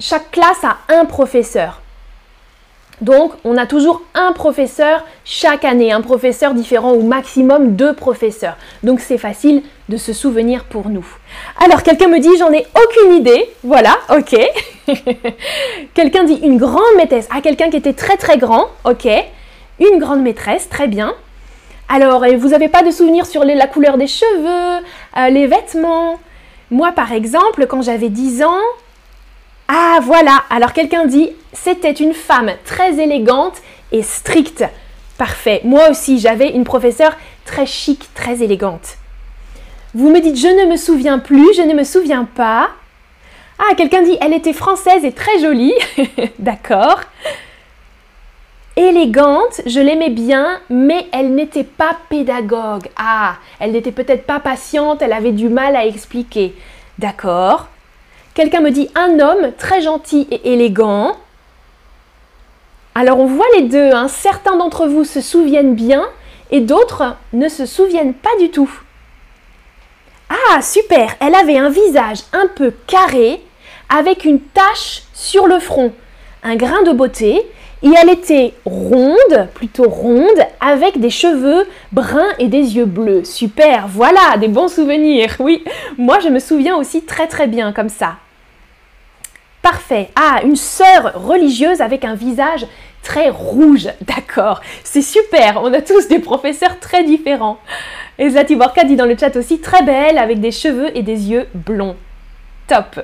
chaque 0.00 0.30
classe 0.30 0.64
a 0.64 0.78
un 0.88 1.04
professeur. 1.04 1.80
Donc, 3.00 3.32
on 3.44 3.56
a 3.56 3.66
toujours 3.66 4.02
un 4.14 4.32
professeur 4.32 5.04
chaque 5.24 5.64
année, 5.64 5.90
un 5.90 6.02
professeur 6.02 6.52
différent 6.52 6.92
ou 6.92 7.02
maximum 7.02 7.74
deux 7.74 7.94
professeurs. 7.94 8.56
Donc, 8.82 9.00
c'est 9.00 9.16
facile 9.16 9.62
de 9.88 9.96
se 9.96 10.12
souvenir 10.12 10.64
pour 10.64 10.88
nous. 10.90 11.06
Alors, 11.64 11.82
quelqu'un 11.82 12.08
me 12.08 12.18
dit, 12.18 12.36
j'en 12.38 12.52
ai 12.52 12.66
aucune 12.76 13.14
idée. 13.14 13.48
Voilà, 13.64 13.96
ok. 14.14 14.38
quelqu'un 15.94 16.24
dit 16.24 16.40
une 16.42 16.58
grande 16.58 16.96
maîtresse. 16.96 17.26
Ah, 17.34 17.40
quelqu'un 17.40 17.70
qui 17.70 17.76
était 17.76 17.94
très 17.94 18.16
très 18.16 18.36
grand. 18.36 18.66
Ok. 18.84 19.08
Une 19.78 19.98
grande 19.98 20.22
maîtresse, 20.22 20.68
très 20.68 20.86
bien. 20.86 21.14
Alors, 21.88 22.24
vous 22.38 22.48
n'avez 22.50 22.68
pas 22.68 22.82
de 22.82 22.90
souvenir 22.90 23.26
sur 23.26 23.44
la 23.44 23.66
couleur 23.66 23.96
des 23.96 24.06
cheveux, 24.06 24.84
euh, 25.16 25.28
les 25.30 25.46
vêtements? 25.46 26.20
Moi, 26.70 26.92
par 26.92 27.12
exemple, 27.12 27.66
quand 27.66 27.82
j'avais 27.82 28.10
10 28.10 28.44
ans, 28.44 28.62
ah 29.72 30.00
voilà, 30.02 30.42
alors 30.50 30.72
quelqu'un 30.72 31.06
dit, 31.06 31.30
c'était 31.52 31.92
une 31.92 32.12
femme 32.12 32.50
très 32.64 32.98
élégante 32.98 33.54
et 33.92 34.02
stricte. 34.02 34.64
Parfait, 35.16 35.60
moi 35.62 35.90
aussi 35.90 36.18
j'avais 36.18 36.50
une 36.50 36.64
professeure 36.64 37.16
très 37.44 37.66
chic, 37.66 38.12
très 38.12 38.42
élégante. 38.42 38.96
Vous 39.94 40.10
me 40.10 40.20
dites, 40.20 40.36
je 40.36 40.48
ne 40.48 40.68
me 40.68 40.76
souviens 40.76 41.20
plus, 41.20 41.54
je 41.54 41.62
ne 41.62 41.74
me 41.74 41.84
souviens 41.84 42.24
pas. 42.24 42.70
Ah, 43.60 43.76
quelqu'un 43.76 44.02
dit, 44.02 44.18
elle 44.20 44.32
était 44.32 44.52
française 44.52 45.04
et 45.04 45.12
très 45.12 45.38
jolie. 45.38 45.74
D'accord. 46.40 47.02
Élégante, 48.74 49.60
je 49.66 49.78
l'aimais 49.78 50.10
bien, 50.10 50.58
mais 50.68 51.06
elle 51.12 51.32
n'était 51.36 51.62
pas 51.62 51.96
pédagogue. 52.08 52.88
Ah, 52.96 53.36
elle 53.60 53.70
n'était 53.70 53.92
peut-être 53.92 54.26
pas 54.26 54.40
patiente, 54.40 55.00
elle 55.00 55.12
avait 55.12 55.30
du 55.30 55.48
mal 55.48 55.76
à 55.76 55.86
expliquer. 55.86 56.56
D'accord. 56.98 57.68
Quelqu'un 58.34 58.60
me 58.60 58.70
dit 58.70 58.88
un 58.94 59.18
homme 59.18 59.52
très 59.58 59.80
gentil 59.80 60.28
et 60.30 60.52
élégant. 60.52 61.16
Alors 62.94 63.18
on 63.18 63.26
voit 63.26 63.46
les 63.56 63.62
deux, 63.62 63.92
hein. 63.92 64.08
certains 64.08 64.56
d'entre 64.56 64.86
vous 64.86 65.04
se 65.04 65.20
souviennent 65.20 65.74
bien 65.74 66.06
et 66.50 66.60
d'autres 66.60 67.16
ne 67.32 67.48
se 67.48 67.66
souviennent 67.66 68.14
pas 68.14 68.36
du 68.38 68.50
tout. 68.50 68.70
Ah, 70.28 70.62
super, 70.62 71.16
elle 71.20 71.34
avait 71.34 71.58
un 71.58 71.70
visage 71.70 72.20
un 72.32 72.46
peu 72.46 72.72
carré 72.86 73.42
avec 73.88 74.24
une 74.24 74.40
tache 74.40 75.02
sur 75.12 75.46
le 75.48 75.58
front, 75.58 75.92
un 76.44 76.54
grain 76.54 76.82
de 76.82 76.92
beauté, 76.92 77.44
et 77.82 77.88
elle 78.00 78.10
était 78.10 78.52
ronde, 78.64 79.48
plutôt 79.54 79.88
ronde, 79.88 80.46
avec 80.60 81.00
des 81.00 81.10
cheveux 81.10 81.66
bruns 81.92 82.32
et 82.38 82.48
des 82.48 82.76
yeux 82.76 82.84
bleus. 82.84 83.24
Super, 83.24 83.88
voilà, 83.88 84.36
des 84.38 84.48
bons 84.48 84.68
souvenirs. 84.68 85.34
Oui, 85.38 85.64
moi 85.96 86.18
je 86.20 86.28
me 86.28 86.38
souviens 86.38 86.76
aussi 86.76 87.02
très 87.02 87.26
très 87.26 87.46
bien 87.46 87.72
comme 87.72 87.88
ça. 87.88 88.16
Parfait. 89.62 90.08
Ah, 90.16 90.40
une 90.42 90.56
sœur 90.56 91.12
religieuse 91.14 91.80
avec 91.80 92.04
un 92.04 92.14
visage 92.14 92.66
très 93.02 93.28
rouge. 93.30 93.88
D'accord. 94.00 94.60
C'est 94.84 95.02
super. 95.02 95.60
On 95.62 95.72
a 95.72 95.82
tous 95.82 96.08
des 96.08 96.18
professeurs 96.18 96.78
très 96.80 97.04
différents. 97.04 97.58
Et 98.18 98.30
Zatiborka 98.30 98.84
dit 98.84 98.96
dans 98.96 99.06
le 99.06 99.16
chat 99.18 99.34
aussi 99.36 99.60
très 99.60 99.82
belle 99.82 100.18
avec 100.18 100.40
des 100.40 100.50
cheveux 100.50 100.96
et 100.96 101.02
des 101.02 101.30
yeux 101.30 101.46
blonds. 101.54 101.96
Top. 102.66 103.00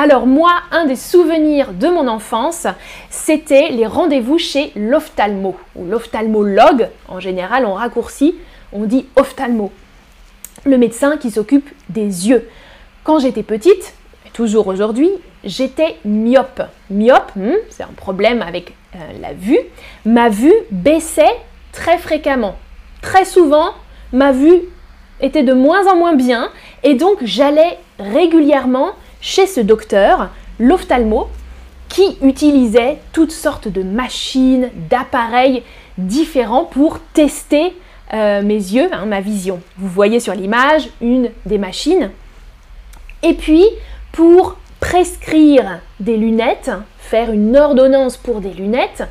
Alors 0.00 0.28
moi, 0.28 0.52
un 0.70 0.84
des 0.84 0.94
souvenirs 0.94 1.72
de 1.72 1.88
mon 1.88 2.06
enfance, 2.06 2.68
c'était 3.10 3.70
les 3.70 3.84
rendez-vous 3.84 4.38
chez 4.38 4.70
l'ophtalmo 4.76 5.56
ou 5.74 5.86
l'ophtalmologue. 5.86 6.88
En 7.08 7.18
général, 7.18 7.66
on 7.66 7.74
raccourcit, 7.74 8.36
on 8.72 8.84
dit 8.84 9.06
ophtalmo. 9.16 9.72
Le 10.64 10.78
médecin 10.78 11.16
qui 11.16 11.32
s'occupe 11.32 11.68
des 11.88 12.28
yeux. 12.28 12.48
Quand 13.02 13.18
j'étais 13.18 13.42
petite, 13.42 13.94
et 14.24 14.30
toujours 14.30 14.68
aujourd'hui, 14.68 15.10
j'étais 15.42 15.96
myope. 16.04 16.62
Myope, 16.90 17.32
hmm, 17.34 17.54
c'est 17.68 17.82
un 17.82 17.94
problème 17.96 18.40
avec 18.40 18.74
euh, 18.94 18.98
la 19.20 19.32
vue. 19.32 19.58
Ma 20.04 20.28
vue 20.28 20.54
baissait 20.70 21.36
très 21.72 21.98
fréquemment. 21.98 22.56
Très 23.02 23.24
souvent, 23.24 23.72
ma 24.12 24.30
vue 24.30 24.60
était 25.20 25.42
de 25.42 25.54
moins 25.54 25.88
en 25.92 25.96
moins 25.96 26.14
bien 26.14 26.52
et 26.84 26.94
donc 26.94 27.18
j'allais 27.22 27.78
régulièrement 27.98 28.92
chez 29.20 29.46
ce 29.46 29.60
docteur, 29.60 30.30
l'ophtalmo, 30.58 31.28
qui 31.88 32.18
utilisait 32.22 32.98
toutes 33.12 33.32
sortes 33.32 33.68
de 33.68 33.82
machines, 33.82 34.70
d'appareils 34.90 35.62
différents 35.96 36.64
pour 36.64 37.00
tester 37.14 37.74
euh, 38.12 38.42
mes 38.42 38.54
yeux, 38.54 38.88
hein, 38.92 39.06
ma 39.06 39.20
vision. 39.20 39.60
Vous 39.76 39.88
voyez 39.88 40.20
sur 40.20 40.34
l'image 40.34 40.88
une 41.00 41.30
des 41.46 41.58
machines. 41.58 42.10
Et 43.22 43.34
puis, 43.34 43.64
pour 44.12 44.56
prescrire 44.80 45.80
des 45.98 46.16
lunettes, 46.16 46.70
faire 46.98 47.32
une 47.32 47.56
ordonnance 47.56 48.16
pour 48.16 48.40
des 48.40 48.52
lunettes, 48.52 49.04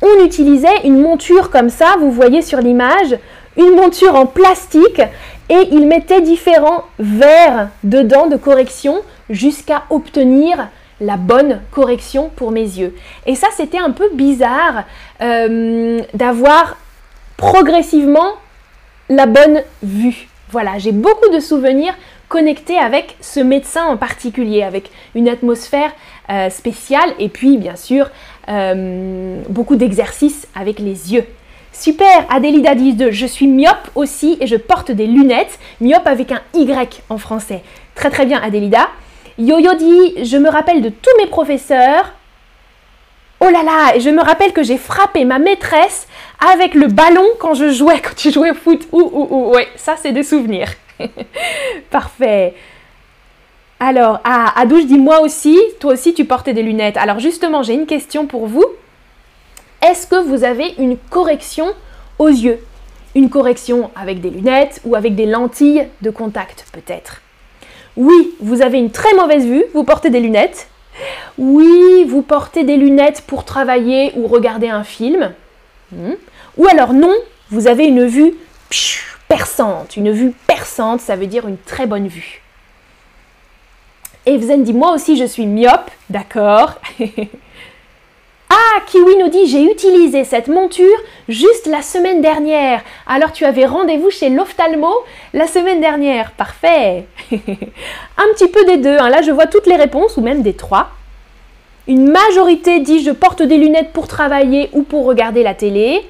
on 0.00 0.24
utilisait 0.24 0.84
une 0.84 1.00
monture 1.00 1.50
comme 1.50 1.70
ça, 1.70 1.96
vous 1.98 2.10
voyez 2.10 2.42
sur 2.42 2.58
l'image, 2.58 3.16
une 3.56 3.74
monture 3.76 4.14
en 4.14 4.26
plastique 4.26 5.02
et 5.48 5.68
il 5.70 5.86
mettait 5.86 6.20
différents 6.20 6.84
verres 6.98 7.68
dedans 7.84 8.26
de 8.26 8.36
correction 8.36 9.02
jusqu'à 9.32 9.82
obtenir 9.90 10.68
la 11.00 11.16
bonne 11.16 11.60
correction 11.72 12.30
pour 12.34 12.52
mes 12.52 12.60
yeux. 12.60 12.94
Et 13.26 13.34
ça, 13.34 13.48
c'était 13.56 13.78
un 13.78 13.90
peu 13.90 14.08
bizarre 14.14 14.84
euh, 15.20 16.00
d'avoir 16.14 16.76
progressivement 17.36 18.34
la 19.08 19.26
bonne 19.26 19.62
vue. 19.82 20.28
Voilà, 20.50 20.78
j'ai 20.78 20.92
beaucoup 20.92 21.28
de 21.32 21.40
souvenirs 21.40 21.94
connecté 22.28 22.78
avec 22.78 23.16
ce 23.20 23.40
médecin 23.40 23.84
en 23.84 23.96
particulier, 23.96 24.62
avec 24.62 24.90
une 25.14 25.28
atmosphère 25.28 25.92
euh, 26.30 26.48
spéciale 26.48 27.12
et 27.18 27.28
puis 27.28 27.58
bien 27.58 27.76
sûr 27.76 28.08
euh, 28.48 29.42
beaucoup 29.50 29.76
d'exercices 29.76 30.46
avec 30.54 30.78
les 30.78 31.12
yeux. 31.12 31.24
Super, 31.72 32.26
Adélida 32.30 32.74
dit 32.74 32.96
je 33.10 33.26
suis 33.26 33.46
myope 33.46 33.90
aussi 33.94 34.38
et 34.40 34.46
je 34.46 34.56
porte 34.56 34.90
des 34.90 35.06
lunettes, 35.06 35.58
myope 35.80 36.06
avec 36.06 36.32
un 36.32 36.40
Y 36.54 37.02
en 37.10 37.18
français. 37.18 37.62
Très 37.94 38.10
très 38.10 38.24
bien 38.24 38.40
Adélida. 38.42 38.88
Yo-Yo 39.38 39.74
dit 39.74 40.24
je 40.24 40.36
me 40.36 40.48
rappelle 40.48 40.82
de 40.82 40.88
tous 40.88 41.16
mes 41.18 41.26
professeurs. 41.26 42.12
Oh 43.40 43.48
là 43.50 43.62
là, 43.62 43.98
je 43.98 44.08
me 44.10 44.22
rappelle 44.22 44.52
que 44.52 44.62
j'ai 44.62 44.78
frappé 44.78 45.24
ma 45.24 45.38
maîtresse 45.38 46.06
avec 46.52 46.74
le 46.74 46.86
ballon 46.86 47.26
quand 47.40 47.54
je 47.54 47.70
jouais, 47.70 48.00
quand 48.02 48.14
tu 48.14 48.30
jouais 48.30 48.50
au 48.50 48.54
foot. 48.54 48.86
Ouh, 48.92 49.00
ouh, 49.00 49.28
ouh, 49.30 49.54
ouais, 49.54 49.68
ça 49.76 49.96
c'est 49.96 50.12
des 50.12 50.22
souvenirs. 50.22 50.68
Parfait. 51.90 52.54
Alors, 53.80 54.20
ah, 54.22 54.52
Adouche 54.60 54.86
dit 54.86 54.98
moi 54.98 55.20
aussi, 55.20 55.58
toi 55.80 55.94
aussi 55.94 56.14
tu 56.14 56.24
portais 56.24 56.52
des 56.52 56.62
lunettes. 56.62 56.96
Alors 56.96 57.18
justement, 57.18 57.64
j'ai 57.64 57.74
une 57.74 57.86
question 57.86 58.26
pour 58.26 58.46
vous. 58.46 58.64
Est-ce 59.82 60.06
que 60.06 60.14
vous 60.14 60.44
avez 60.44 60.74
une 60.78 60.96
correction 60.96 61.66
aux 62.20 62.28
yeux? 62.28 62.60
Une 63.16 63.28
correction 63.28 63.90
avec 63.96 64.20
des 64.20 64.30
lunettes 64.30 64.80
ou 64.84 64.94
avec 64.94 65.16
des 65.16 65.26
lentilles 65.26 65.88
de 66.00 66.10
contact 66.10 66.66
peut-être? 66.72 67.21
Oui, 67.96 68.34
vous 68.40 68.62
avez 68.62 68.78
une 68.78 68.90
très 68.90 69.14
mauvaise 69.14 69.46
vue, 69.46 69.64
vous 69.74 69.84
portez 69.84 70.10
des 70.10 70.20
lunettes. 70.20 70.68
Oui, 71.38 72.04
vous 72.06 72.22
portez 72.22 72.64
des 72.64 72.76
lunettes 72.76 73.22
pour 73.26 73.44
travailler 73.44 74.12
ou 74.16 74.26
regarder 74.26 74.68
un 74.68 74.84
film. 74.84 75.32
Hmm. 75.92 76.12
Ou 76.56 76.66
alors 76.66 76.92
non, 76.92 77.14
vous 77.50 77.66
avez 77.66 77.86
une 77.86 78.06
vue 78.06 78.34
perçante. 79.28 79.96
Une 79.96 80.10
vue 80.10 80.32
perçante, 80.46 81.00
ça 81.00 81.16
veut 81.16 81.26
dire 81.26 81.48
une 81.48 81.58
très 81.58 81.86
bonne 81.86 82.08
vue. 82.08 82.42
Evzen 84.24 84.62
dit 84.62 84.72
moi 84.72 84.92
aussi 84.92 85.16
je 85.16 85.24
suis 85.24 85.46
myope, 85.46 85.90
d'accord. 86.10 86.78
Ah, 88.54 88.80
Kiwi 88.86 89.16
nous 89.16 89.30
dit 89.30 89.46
j'ai 89.46 89.64
utilisé 89.64 90.24
cette 90.24 90.48
monture 90.48 90.98
juste 91.26 91.66
la 91.66 91.80
semaine 91.80 92.20
dernière. 92.20 92.82
Alors 93.06 93.32
tu 93.32 93.46
avais 93.46 93.64
rendez-vous 93.64 94.10
chez 94.10 94.28
l'ophtalmo 94.28 94.92
la 95.32 95.46
semaine 95.46 95.80
dernière. 95.80 96.32
Parfait. 96.32 97.06
Un 97.30 98.28
petit 98.34 98.48
peu 98.48 98.62
des 98.66 98.76
deux. 98.76 98.98
Hein. 98.98 99.08
Là, 99.08 99.22
je 99.22 99.30
vois 99.30 99.46
toutes 99.46 99.66
les 99.66 99.76
réponses 99.76 100.18
ou 100.18 100.20
même 100.20 100.42
des 100.42 100.52
trois. 100.52 100.90
Une 101.88 102.10
majorité 102.10 102.80
dit 102.80 103.02
je 103.02 103.10
porte 103.10 103.40
des 103.40 103.56
lunettes 103.56 103.94
pour 103.94 104.06
travailler 104.06 104.68
ou 104.74 104.82
pour 104.82 105.06
regarder 105.06 105.42
la 105.42 105.54
télé. 105.54 106.02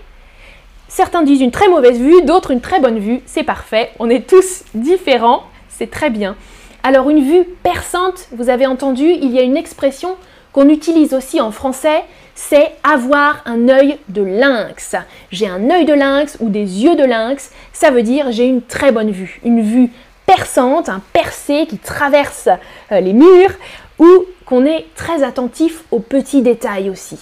Certains 0.88 1.22
disent 1.22 1.42
une 1.42 1.52
très 1.52 1.68
mauvaise 1.68 2.00
vue, 2.00 2.22
d'autres 2.22 2.50
une 2.50 2.60
très 2.60 2.80
bonne 2.80 2.98
vue. 2.98 3.20
C'est 3.24 3.44
parfait. 3.44 3.92
On 4.00 4.10
est 4.10 4.28
tous 4.28 4.64
différents. 4.74 5.44
C'est 5.68 5.92
très 5.92 6.10
bien. 6.10 6.34
Alors 6.82 7.08
une 7.08 7.22
vue 7.22 7.44
perçante, 7.62 8.26
vous 8.32 8.48
avez 8.48 8.66
entendu, 8.66 9.04
il 9.04 9.30
y 9.30 9.38
a 9.38 9.42
une 9.42 9.56
expression 9.56 10.16
qu'on 10.52 10.68
utilise 10.68 11.14
aussi 11.14 11.40
en 11.40 11.50
français, 11.50 12.04
c'est 12.34 12.72
avoir 12.82 13.42
un 13.46 13.68
œil 13.68 13.98
de 14.08 14.22
lynx. 14.22 14.96
J'ai 15.30 15.48
un 15.48 15.70
œil 15.70 15.84
de 15.84 15.94
lynx 15.94 16.36
ou 16.40 16.48
des 16.48 16.82
yeux 16.82 16.96
de 16.96 17.04
lynx, 17.04 17.50
ça 17.72 17.90
veut 17.90 18.02
dire 18.02 18.30
j'ai 18.30 18.46
une 18.46 18.62
très 18.62 18.92
bonne 18.92 19.10
vue, 19.10 19.40
une 19.44 19.62
vue 19.62 19.90
perçante, 20.26 20.88
un 20.88 21.02
percé 21.12 21.66
qui 21.66 21.78
traverse 21.78 22.48
euh, 22.90 23.00
les 23.00 23.12
murs 23.12 23.52
ou 23.98 24.24
qu'on 24.46 24.64
est 24.64 24.86
très 24.94 25.22
attentif 25.22 25.84
aux 25.90 26.00
petits 26.00 26.42
détails 26.42 26.90
aussi. 26.90 27.18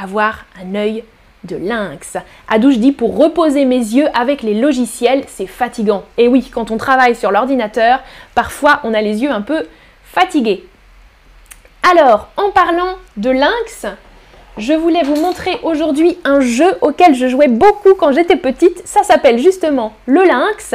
Avoir 0.00 0.44
un 0.62 0.74
œil 0.74 1.04
de 1.44 1.56
lynx. 1.56 2.16
Adouche 2.48 2.78
dit 2.78 2.92
pour 2.92 3.16
reposer 3.16 3.64
mes 3.64 3.78
yeux 3.78 4.08
avec 4.14 4.42
les 4.42 4.54
logiciels, 4.54 5.24
c'est 5.28 5.46
fatigant. 5.46 6.04
Et 6.18 6.28
oui, 6.28 6.50
quand 6.52 6.70
on 6.70 6.76
travaille 6.76 7.14
sur 7.14 7.30
l'ordinateur, 7.30 8.00
parfois 8.34 8.80
on 8.84 8.94
a 8.94 9.00
les 9.00 9.22
yeux 9.22 9.30
un 9.30 9.42
peu 9.42 9.66
fatigués. 10.04 10.64
Alors, 11.88 12.30
en 12.36 12.50
parlant 12.50 12.96
de 13.16 13.30
lynx, 13.30 13.86
je 14.58 14.72
voulais 14.72 15.04
vous 15.04 15.14
montrer 15.20 15.60
aujourd'hui 15.62 16.18
un 16.24 16.40
jeu 16.40 16.66
auquel 16.80 17.14
je 17.14 17.28
jouais 17.28 17.46
beaucoup 17.46 17.94
quand 17.94 18.10
j'étais 18.10 18.34
petite. 18.34 18.82
Ça 18.84 19.04
s'appelle 19.04 19.38
justement 19.38 19.92
le 20.06 20.24
lynx. 20.24 20.74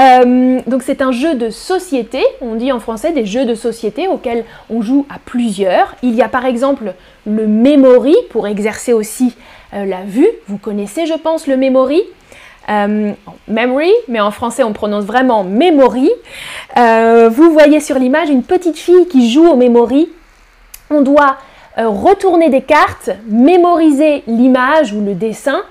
Euh, 0.00 0.60
donc 0.66 0.82
c'est 0.82 1.00
un 1.00 1.12
jeu 1.12 1.34
de 1.34 1.50
société, 1.50 2.24
on 2.40 2.56
dit 2.56 2.72
en 2.72 2.80
français 2.80 3.12
des 3.12 3.24
jeux 3.24 3.44
de 3.44 3.54
société 3.54 4.08
auxquels 4.08 4.44
on 4.68 4.82
joue 4.82 5.06
à 5.14 5.20
plusieurs. 5.24 5.94
Il 6.02 6.16
y 6.16 6.22
a 6.22 6.28
par 6.28 6.44
exemple 6.44 6.94
le 7.24 7.46
memory 7.46 8.16
pour 8.30 8.48
exercer 8.48 8.92
aussi 8.92 9.36
euh, 9.74 9.84
la 9.84 10.02
vue. 10.02 10.28
Vous 10.48 10.58
connaissez 10.58 11.06
je 11.06 11.14
pense 11.14 11.46
le 11.46 11.56
memory? 11.56 12.02
Euh, 12.68 13.12
memory, 13.46 13.92
mais 14.08 14.20
en 14.20 14.32
français 14.32 14.64
on 14.64 14.72
prononce 14.72 15.04
vraiment 15.04 15.44
memory. 15.44 16.10
vous 16.74 17.52
voyez 17.52 17.78
sur 17.78 18.00
l'image 18.00 18.28
une 18.28 18.42
petite 18.42 18.76
fille 18.76 19.06
qui 19.06 19.30
joue 19.30 19.46
au 19.46 19.54
memory. 19.54 20.08
On 20.92 21.00
doit 21.00 21.36
retourner 21.76 22.50
des 22.50 22.62
cartes, 22.62 23.10
mémoriser 23.26 24.22
l'image 24.26 24.92
ou 24.92 25.00
le 25.00 25.14
dessin 25.14 25.62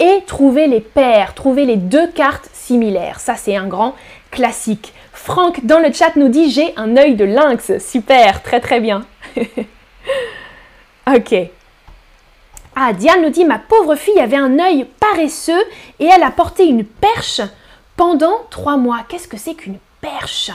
et 0.00 0.22
trouver 0.26 0.66
les 0.66 0.80
paires, 0.80 1.34
trouver 1.34 1.64
les 1.64 1.76
deux 1.76 2.08
cartes 2.08 2.48
similaires. 2.52 3.20
Ça, 3.20 3.36
c'est 3.36 3.56
un 3.56 3.68
grand 3.68 3.94
classique. 4.30 4.92
Franck 5.12 5.64
dans 5.64 5.78
le 5.78 5.92
chat 5.92 6.16
nous 6.16 6.28
dit 6.28 6.50
j'ai 6.50 6.74
un 6.76 6.96
œil 6.96 7.14
de 7.14 7.24
lynx. 7.24 7.78
Super, 7.78 8.42
très 8.42 8.60
très 8.60 8.80
bien. 8.80 9.06
ok. 11.06 11.34
Ah, 12.76 12.92
Diane 12.92 13.22
nous 13.22 13.30
dit 13.30 13.44
ma 13.44 13.58
pauvre 13.58 13.94
fille 13.94 14.18
avait 14.18 14.36
un 14.36 14.58
œil 14.58 14.86
paresseux 14.98 15.62
et 16.00 16.06
elle 16.06 16.24
a 16.24 16.30
porté 16.30 16.66
une 16.66 16.84
perche 16.84 17.40
pendant 17.96 18.34
trois 18.50 18.76
mois. 18.76 19.04
Qu'est-ce 19.08 19.28
que 19.28 19.36
c'est 19.36 19.54
qu'une 19.54 19.78
perche? 20.00 20.50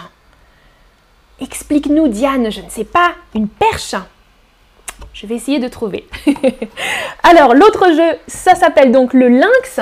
Explique-nous, 1.42 2.08
Diane, 2.08 2.52
je 2.52 2.62
ne 2.62 2.70
sais 2.70 2.84
pas. 2.84 3.14
Une 3.34 3.48
perche 3.48 3.96
je 5.14 5.28
vais 5.28 5.36
essayer 5.36 5.60
de 5.60 5.68
trouver. 5.68 6.08
Alors, 7.24 7.54
l'autre 7.54 7.92
jeu, 7.94 8.18
ça 8.28 8.56
s'appelle 8.56 8.92
donc 8.92 9.14
le 9.14 9.28
lynx. 9.28 9.82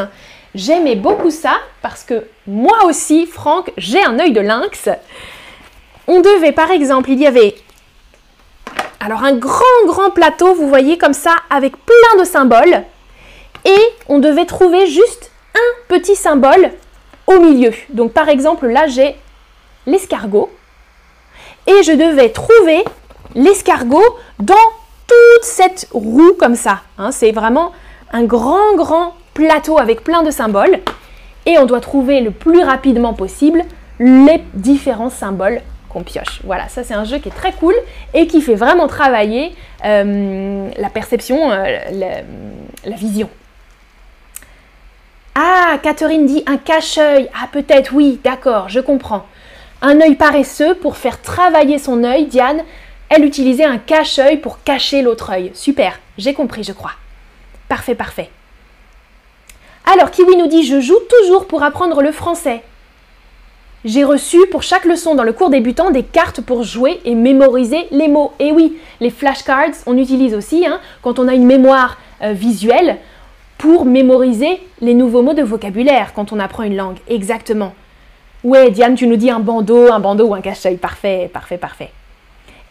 J'aimais 0.55 0.95
beaucoup 0.95 1.29
ça 1.29 1.57
parce 1.81 2.03
que 2.03 2.25
moi 2.47 2.85
aussi, 2.85 3.27
Franck, 3.27 3.71
j'ai 3.77 4.03
un 4.03 4.19
œil 4.19 4.31
de 4.31 4.41
lynx. 4.41 4.89
On 6.07 6.21
devait, 6.21 6.53
par 6.53 6.71
exemple, 6.71 7.11
il 7.11 7.19
y 7.19 7.27
avait 7.27 7.55
alors 8.99 9.23
un 9.23 9.33
grand, 9.33 9.85
grand 9.85 10.09
plateau, 10.09 10.55
vous 10.55 10.67
voyez, 10.67 10.97
comme 10.97 11.13
ça, 11.13 11.35
avec 11.49 11.73
plein 11.77 12.19
de 12.19 12.23
symboles. 12.23 12.83
Et 13.65 13.79
on 14.07 14.19
devait 14.19 14.45
trouver 14.45 14.87
juste 14.87 15.31
un 15.53 15.87
petit 15.87 16.15
symbole 16.15 16.71
au 17.27 17.39
milieu. 17.39 17.73
Donc, 17.89 18.13
par 18.13 18.29
exemple, 18.29 18.67
là, 18.67 18.87
j'ai 18.87 19.15
l'escargot. 19.85 20.49
Et 21.67 21.83
je 21.83 21.91
devais 21.91 22.29
trouver 22.29 22.83
l'escargot 23.35 24.03
dans 24.39 24.55
toute 25.07 25.43
cette 25.43 25.87
roue 25.91 26.33
comme 26.39 26.55
ça. 26.55 26.81
Hein. 26.97 27.11
c'est 27.11 27.31
vraiment 27.31 27.71
un 28.11 28.23
grand, 28.23 28.75
grand 28.75 29.13
plateau 29.33 29.77
avec 29.77 30.03
plein 30.03 30.23
de 30.23 30.31
symboles. 30.31 30.79
Et 31.45 31.57
on 31.57 31.65
doit 31.65 31.79
trouver 31.79 32.21
le 32.21 32.31
plus 32.31 32.61
rapidement 32.61 33.13
possible 33.13 33.63
les 33.99 34.43
différents 34.53 35.09
symboles 35.09 35.61
qu'on 35.89 36.03
pioche. 36.03 36.41
Voilà, 36.43 36.67
ça 36.67 36.83
c'est 36.83 36.93
un 36.93 37.05
jeu 37.05 37.19
qui 37.19 37.29
est 37.29 37.35
très 37.35 37.53
cool 37.53 37.73
et 38.13 38.27
qui 38.27 38.41
fait 38.41 38.55
vraiment 38.55 38.87
travailler 38.87 39.55
euh, 39.85 40.69
la 40.77 40.89
perception, 40.89 41.51
euh, 41.51 41.77
la, 42.83 42.95
vision. 42.95 43.29
Ah, 45.35 45.77
Catherine 45.81 46.25
dit 46.25 46.43
un 46.47 46.57
cache-œil. 46.57 47.29
Ah, 47.33 47.47
peut-être, 47.51 47.93
oui, 47.93 48.19
d'accord, 48.23 48.69
je 48.69 48.79
comprends. 48.79 49.25
Un 49.81 50.01
œil 50.01 50.15
paresseux 50.15 50.75
pour 50.75 50.97
faire 50.97 51.21
travailler 51.21 51.77
son 51.77 52.03
œil, 52.03 52.25
Diane, 52.25 52.63
elle 53.09 53.23
utilisait 53.23 53.63
un 53.63 53.77
cache-œil 53.77 54.37
pour 54.37 54.63
cacher 54.63 55.01
l'autre 55.01 55.29
œil. 55.31 55.51
Super, 55.53 55.99
j'ai 56.17 56.33
compris, 56.33 56.63
je 56.63 56.73
crois. 56.73 56.93
Parfait, 57.69 57.95
parfait. 57.95 58.29
Alors, 59.85 60.11
Kiwi 60.11 60.35
nous 60.35 60.47
dit 60.47 60.65
Je 60.65 60.81
joue 60.81 60.99
toujours 61.09 61.47
pour 61.47 61.63
apprendre 61.63 62.01
le 62.01 62.11
français. 62.11 62.63
J'ai 63.85 64.03
reçu 64.03 64.39
pour 64.51 64.63
chaque 64.63 64.85
leçon 64.85 65.15
dans 65.15 65.23
le 65.23 65.31
cours 65.31 65.49
débutant 65.49 65.91
des 65.91 66.03
cartes 66.03 66.41
pour 66.41 66.63
jouer 66.63 66.99
et 67.05 67.13
mémoriser 67.13 67.87
les 67.91 68.07
mots. 68.07 68.33
Et 68.39 68.51
oui, 68.51 68.77
les 68.99 69.11
flashcards, 69.11 69.75
on 69.85 69.97
utilise 69.97 70.33
aussi 70.33 70.65
hein, 70.65 70.81
quand 71.03 71.19
on 71.19 71.27
a 71.27 71.35
une 71.35 71.45
mémoire 71.45 71.97
euh, 72.23 72.33
visuelle 72.33 72.97
pour 73.57 73.85
mémoriser 73.85 74.59
les 74.81 74.93
nouveaux 74.93 75.21
mots 75.21 75.33
de 75.33 75.43
vocabulaire 75.43 76.13
quand 76.13 76.33
on 76.33 76.39
apprend 76.39 76.63
une 76.63 76.75
langue. 76.75 76.97
Exactement. 77.07 77.73
Ouais, 78.43 78.69
Diane, 78.71 78.95
tu 78.95 79.07
nous 79.07 79.15
dis 79.15 79.29
un 79.29 79.39
bandeau, 79.39 79.91
un 79.91 79.99
bandeau 79.99 80.27
ou 80.27 80.33
un 80.33 80.41
cache-œil. 80.41 80.77
Parfait, 80.77 81.29
parfait, 81.31 81.57
parfait. 81.57 81.91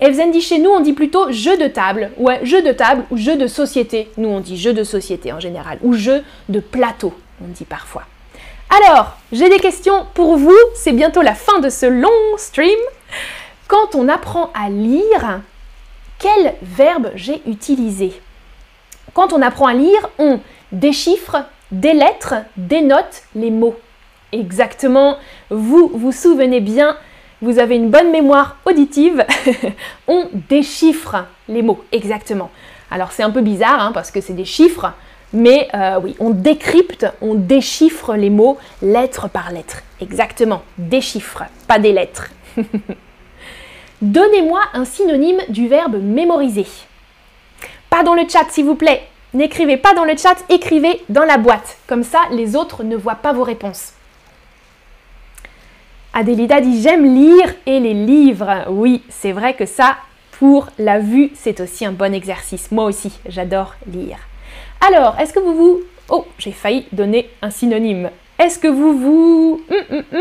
Evzen 0.01 0.31
dit 0.31 0.43
chez 0.43 0.59
nous, 0.59 0.71
on 0.71 0.81
dit 0.81 0.93
plutôt 0.93 1.33
jeu 1.33 1.57
de 1.57 1.67
table. 1.67 2.11
Ouais, 2.19 2.41
jeu 2.45 2.63
de 2.63 2.73
table 2.73 3.05
ou 3.11 3.17
jeu 3.17 3.37
de 3.37 3.47
société. 3.47 4.11
Nous, 4.17 4.29
on 4.29 4.41
dit 4.41 4.57
jeu 4.57 4.73
de 4.73 4.85
société 4.85 5.33
en 5.33 5.41
général. 5.41 5.79
Ou 5.83 5.95
jeu 5.95 6.23
de 6.49 6.61
plateau, 6.61 7.15
on 7.43 7.49
dit 7.49 7.65
parfois. 7.65 8.05
Alors, 8.69 9.17
j'ai 9.33 9.49
des 9.49 9.59
questions 9.59 10.07
pour 10.15 10.37
vous. 10.37 10.57
C'est 10.75 10.93
bientôt 10.93 11.23
la 11.23 11.35
fin 11.35 11.61
de 11.61 11.71
ce 11.71 11.87
long 11.87 12.37
stream. 12.37 12.79
Quand 13.69 13.95
on 13.95 14.09
apprend 14.09 14.51
à 14.55 14.69
lire, 14.69 15.41
quel 16.19 16.55
verbe 16.63 17.11
j'ai 17.15 17.43
utilisé? 17.47 18.21
Quand 19.15 19.33
on 19.33 19.43
apprend 19.43 19.67
à 19.67 19.75
lire, 19.75 20.11
on 20.19 20.41
déchiffre, 20.73 21.45
délettre, 21.71 22.35
dénote 22.57 23.23
les 23.35 23.51
mots. 23.51 23.77
Exactement. 24.39 25.17
Vous 25.51 25.91
vous 25.95 26.13
souvenez 26.13 26.61
bien 26.61 26.97
vous 27.43 27.59
avez 27.59 27.77
une 27.77 27.91
bonne 27.91 28.11
mémoire 28.11 28.57
auditive, 28.65 29.25
on 30.09 30.29
déchiffre 30.49 31.27
les 31.49 31.63
mots 31.63 31.85
exactement. 31.93 32.51
Alors 32.91 33.13
c'est 33.13 33.23
un 33.23 33.31
peu 33.31 33.43
bizarre 33.43 33.81
hein, 33.81 33.93
parce 33.93 34.11
que 34.11 34.21
c'est 34.21 34.33
des 34.33 34.47
chiffres, 34.47 34.93
mais 35.33 35.69
euh, 35.75 36.01
oui, 36.03 36.17
on 36.19 36.31
décrypte, 36.31 37.07
on 37.21 37.35
déchiffre 37.35 38.15
les 38.15 38.31
mots 38.31 38.57
lettre 38.81 39.29
par 39.29 39.53
lettre. 39.53 39.83
Exactement, 40.01 40.63
déchiffre, 40.79 41.45
pas 41.69 41.79
des 41.79 41.93
lettres. 41.93 42.31
Donnez-moi 44.03 44.61
un 44.73 44.85
synonyme 44.85 45.41
du 45.49 45.69
verbe 45.69 46.01
mémoriser. 46.03 46.67
Pas 47.91 48.03
dans 48.03 48.15
le 48.15 48.27
chat 48.29 48.47
s'il 48.51 48.65
vous 48.65 48.77
plaît. 48.77 49.03
N'écrivez 49.35 49.77
pas 49.77 49.93
dans 49.93 50.05
le 50.05 50.17
chat, 50.17 50.37
écrivez 50.49 51.03
dans 51.11 51.25
la 51.25 51.37
boîte. 51.37 51.77
Comme 51.87 52.03
ça, 52.03 52.21
les 52.31 52.57
autres 52.57 52.83
ne 52.83 52.97
voient 52.97 53.17
pas 53.17 53.35
vos 53.35 53.43
réponses. 53.43 53.93
Adélida 56.19 56.63
dit 56.63 56.81
j'aime 56.81 57.05
lire 57.15 57.55
et 57.67 57.79
les 57.79 57.93
livres. 57.93 58.65
Oui, 58.71 59.03
c'est 59.11 59.33
vrai 59.33 59.53
que 59.53 59.67
ça, 59.67 59.99
pour 60.39 60.69
la 60.79 60.99
vue, 60.99 61.31
c'est 61.35 61.61
aussi 61.61 61.85
un 61.85 61.93
bon 61.93 62.15
exercice. 62.15 62.71
Moi 62.73 62.85
aussi, 62.87 63.13
j'adore 63.29 63.75
lire. 63.93 64.17
Alors, 64.81 65.17
est-ce 65.21 65.35
que 65.35 65.41
vous 65.41 65.55
vous... 65.55 65.81
Oh, 66.09 66.25
j'ai 66.39 66.53
failli 66.53 66.87
donner 66.91 67.29
un 67.43 67.51
synonyme. 67.51 68.09
Est-ce 68.39 68.59
que 68.59 68.67
vous 68.67 68.99
vous... 68.99 69.61
Hum, 69.71 69.77
hum, 69.91 70.05
hum, 70.11 70.21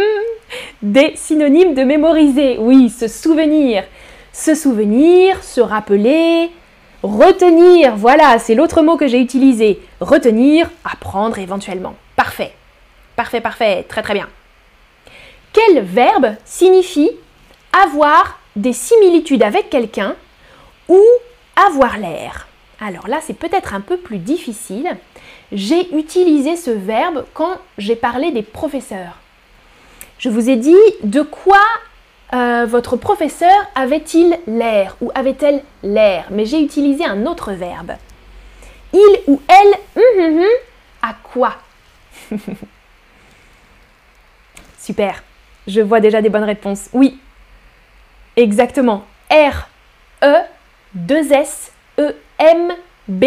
des 0.82 1.14
synonymes 1.16 1.74
de 1.74 1.84
mémoriser? 1.84 2.58
Oui, 2.60 2.90
se 2.90 3.08
souvenir. 3.08 3.86
Se 4.34 4.54
souvenir, 4.54 5.42
se 5.46 5.62
rappeler, 5.62 6.52
retenir. 7.04 7.96
Voilà, 7.96 8.38
c'est 8.40 8.56
l'autre 8.56 8.82
mot 8.82 8.98
que 8.98 9.08
j'ai 9.08 9.22
utilisé. 9.22 9.80
Retenir, 10.02 10.70
apprendre 10.84 11.40
éventuellement. 11.40 11.96
Parfait. 12.18 12.52
Parfait, 13.16 13.40
parfait. 13.40 13.86
Très, 13.88 14.02
très 14.02 14.14
bien. 14.14 14.28
Quel 15.56 15.84
verbe 15.84 16.36
signifie 16.44 17.12
avoir 17.72 18.40
des 18.58 18.74
similitudes 18.74 19.42
avec 19.42 19.70
quelqu'un 19.70 20.18
ou 20.90 21.02
avoir 21.56 21.98
l'air 21.98 22.50
Alors 22.82 23.08
là, 23.08 23.20
c'est 23.22 23.40
peut-être 23.40 23.74
un 23.74 23.80
peu 23.80 23.96
plus 23.96 24.18
difficile. 24.18 24.98
J'ai 25.54 25.96
utilisé 25.96 26.58
ce 26.58 26.72
verbe 26.72 27.24
quand 27.34 27.58
j'ai 27.78 27.96
parlé 27.96 28.32
des 28.32 28.42
professeurs. 28.42 29.18
Je 30.20 30.28
vous 30.28 30.50
ai 30.50 30.58
dit 30.58 30.76
de 31.04 31.22
quoi 31.22 31.62
euh, 32.34 32.66
votre 32.68 32.98
professeur 32.98 33.56
avait-il 33.76 34.38
l'air 34.48 34.98
ou 35.00 35.10
avait-elle 35.16 35.64
l'air? 35.84 36.26
Mais 36.32 36.46
j'ai 36.46 36.60
utilisé 36.60 37.06
un 37.06 37.26
autre 37.26 37.54
verbe. 37.54 37.94
Il 38.92 39.20
ou 39.28 39.42
elle, 39.48 39.80
hum, 39.96 40.04
hum, 40.20 40.38
hum, 40.40 40.46
à 41.02 41.16
quoi? 41.24 41.56
Super, 44.78 45.24
je 45.68 45.82
vois 45.82 46.00
déjà 46.00 46.22
des 46.22 46.30
bonnes 46.30 46.44
réponses. 46.44 46.90
Oui, 46.94 47.20
exactement. 48.36 49.04
R, 49.32 49.68
E, 50.24 50.36
2 50.94 51.32
S, 51.32 51.72
E, 52.00 52.16
M, 52.40 52.74
B, 53.08 53.26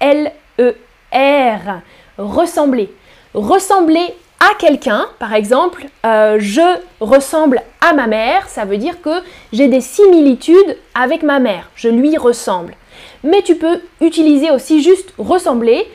L, 0.00 0.32
E, 0.58 0.74
R. 1.12 1.80
Ressembler. 2.18 2.92
Ressembler 3.34 4.14
à 4.40 4.54
quelqu'un, 4.58 5.06
par 5.18 5.34
exemple, 5.34 5.86
euh, 6.06 6.38
je 6.40 6.78
ressemble 7.00 7.62
à 7.80 7.92
ma 7.92 8.06
mère, 8.06 8.48
ça 8.48 8.64
veut 8.64 8.78
dire 8.78 9.00
que 9.02 9.22
j'ai 9.52 9.68
des 9.68 9.82
similitudes 9.82 10.78
avec 10.94 11.22
ma 11.22 11.38
mère, 11.38 11.68
je 11.74 11.88
lui 11.88 12.16
ressemble. 12.16 12.74
Mais 13.22 13.42
tu 13.42 13.56
peux 13.56 13.82
utiliser 14.00 14.50
aussi 14.50 14.82
juste 14.82 15.12
ressembler. 15.18 15.86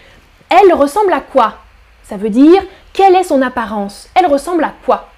Elle 0.50 0.74
ressemble 0.74 1.12
à 1.14 1.22
quoi? 1.22 1.56
Ça 2.04 2.18
veut 2.18 2.30
dire 2.30 2.62
quelle 2.94 3.16
est 3.16 3.24
son 3.24 3.42
apparence? 3.42 4.08
Elle 4.16 4.28
ressemble 4.28 4.64
à 4.64 4.74
quoi? 4.86 5.10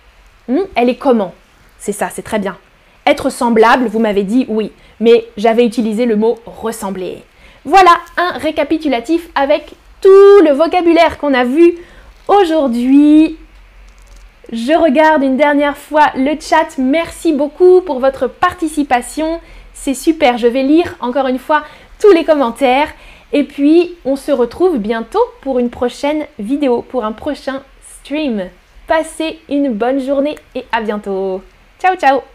Hmm 0.48 0.62
Elle 0.76 0.90
est 0.90 0.96
comment? 0.96 1.34
C'est 1.80 1.92
ça, 1.92 2.10
c'est 2.10 2.24
très 2.24 2.40
bien. 2.40 2.58
Être 3.06 3.30
semblable, 3.30 3.88
vous 3.88 4.00
m'avez 4.00 4.24
dit 4.24 4.46
oui, 4.50 4.72
mais 5.00 5.26
j'avais 5.38 5.66
utilisé 5.66 6.06
le 6.06 6.16
mot 6.16 6.40
ressembler. 6.46 7.24
Voilà 7.64 7.92
un 8.18 8.38
récapitulatif 8.38 9.30
avec 9.36 9.74
tout 10.02 10.44
le 10.44 10.52
vocabulaire 10.52 11.18
qu'on 11.18 11.34
a 11.34 11.44
vu 11.44 11.76
aujourd'hui. 12.28 13.38
Je 14.52 14.72
regarde 14.72 15.24
une 15.24 15.38
dernière 15.38 15.78
fois 15.78 16.12
le 16.16 16.40
chat. 16.40 16.78
Merci 16.78 17.34
beaucoup 17.34 17.82
pour 17.82 18.00
votre 18.00 18.28
participation. 18.28 19.42
C'est 19.74 19.94
super. 19.94 20.38
Je 20.38 20.48
vais 20.48 20.64
lire 20.64 20.96
encore 21.02 21.28
une 21.28 21.40
fois 21.40 21.64
tous 22.00 22.12
les 22.12 22.24
commentaires. 22.24 22.90
Et 23.34 23.44
puis, 23.44 23.96
on 24.06 24.16
se 24.16 24.32
retrouve 24.32 24.78
bientôt 24.78 25.24
pour 25.42 25.60
une 25.60 25.70
prochaine 25.70 26.26
vidéo, 26.40 26.82
pour 26.82 27.04
un 27.04 27.12
prochain 27.12 27.62
stream. 28.00 28.50
Passez 28.88 29.40
une 29.50 29.74
bonne 29.74 30.00
journée 30.00 30.38
et 30.56 30.64
à 30.72 30.82
bientôt. 30.82 31.42
Ciao, 31.80 31.96
ciao 31.96 32.22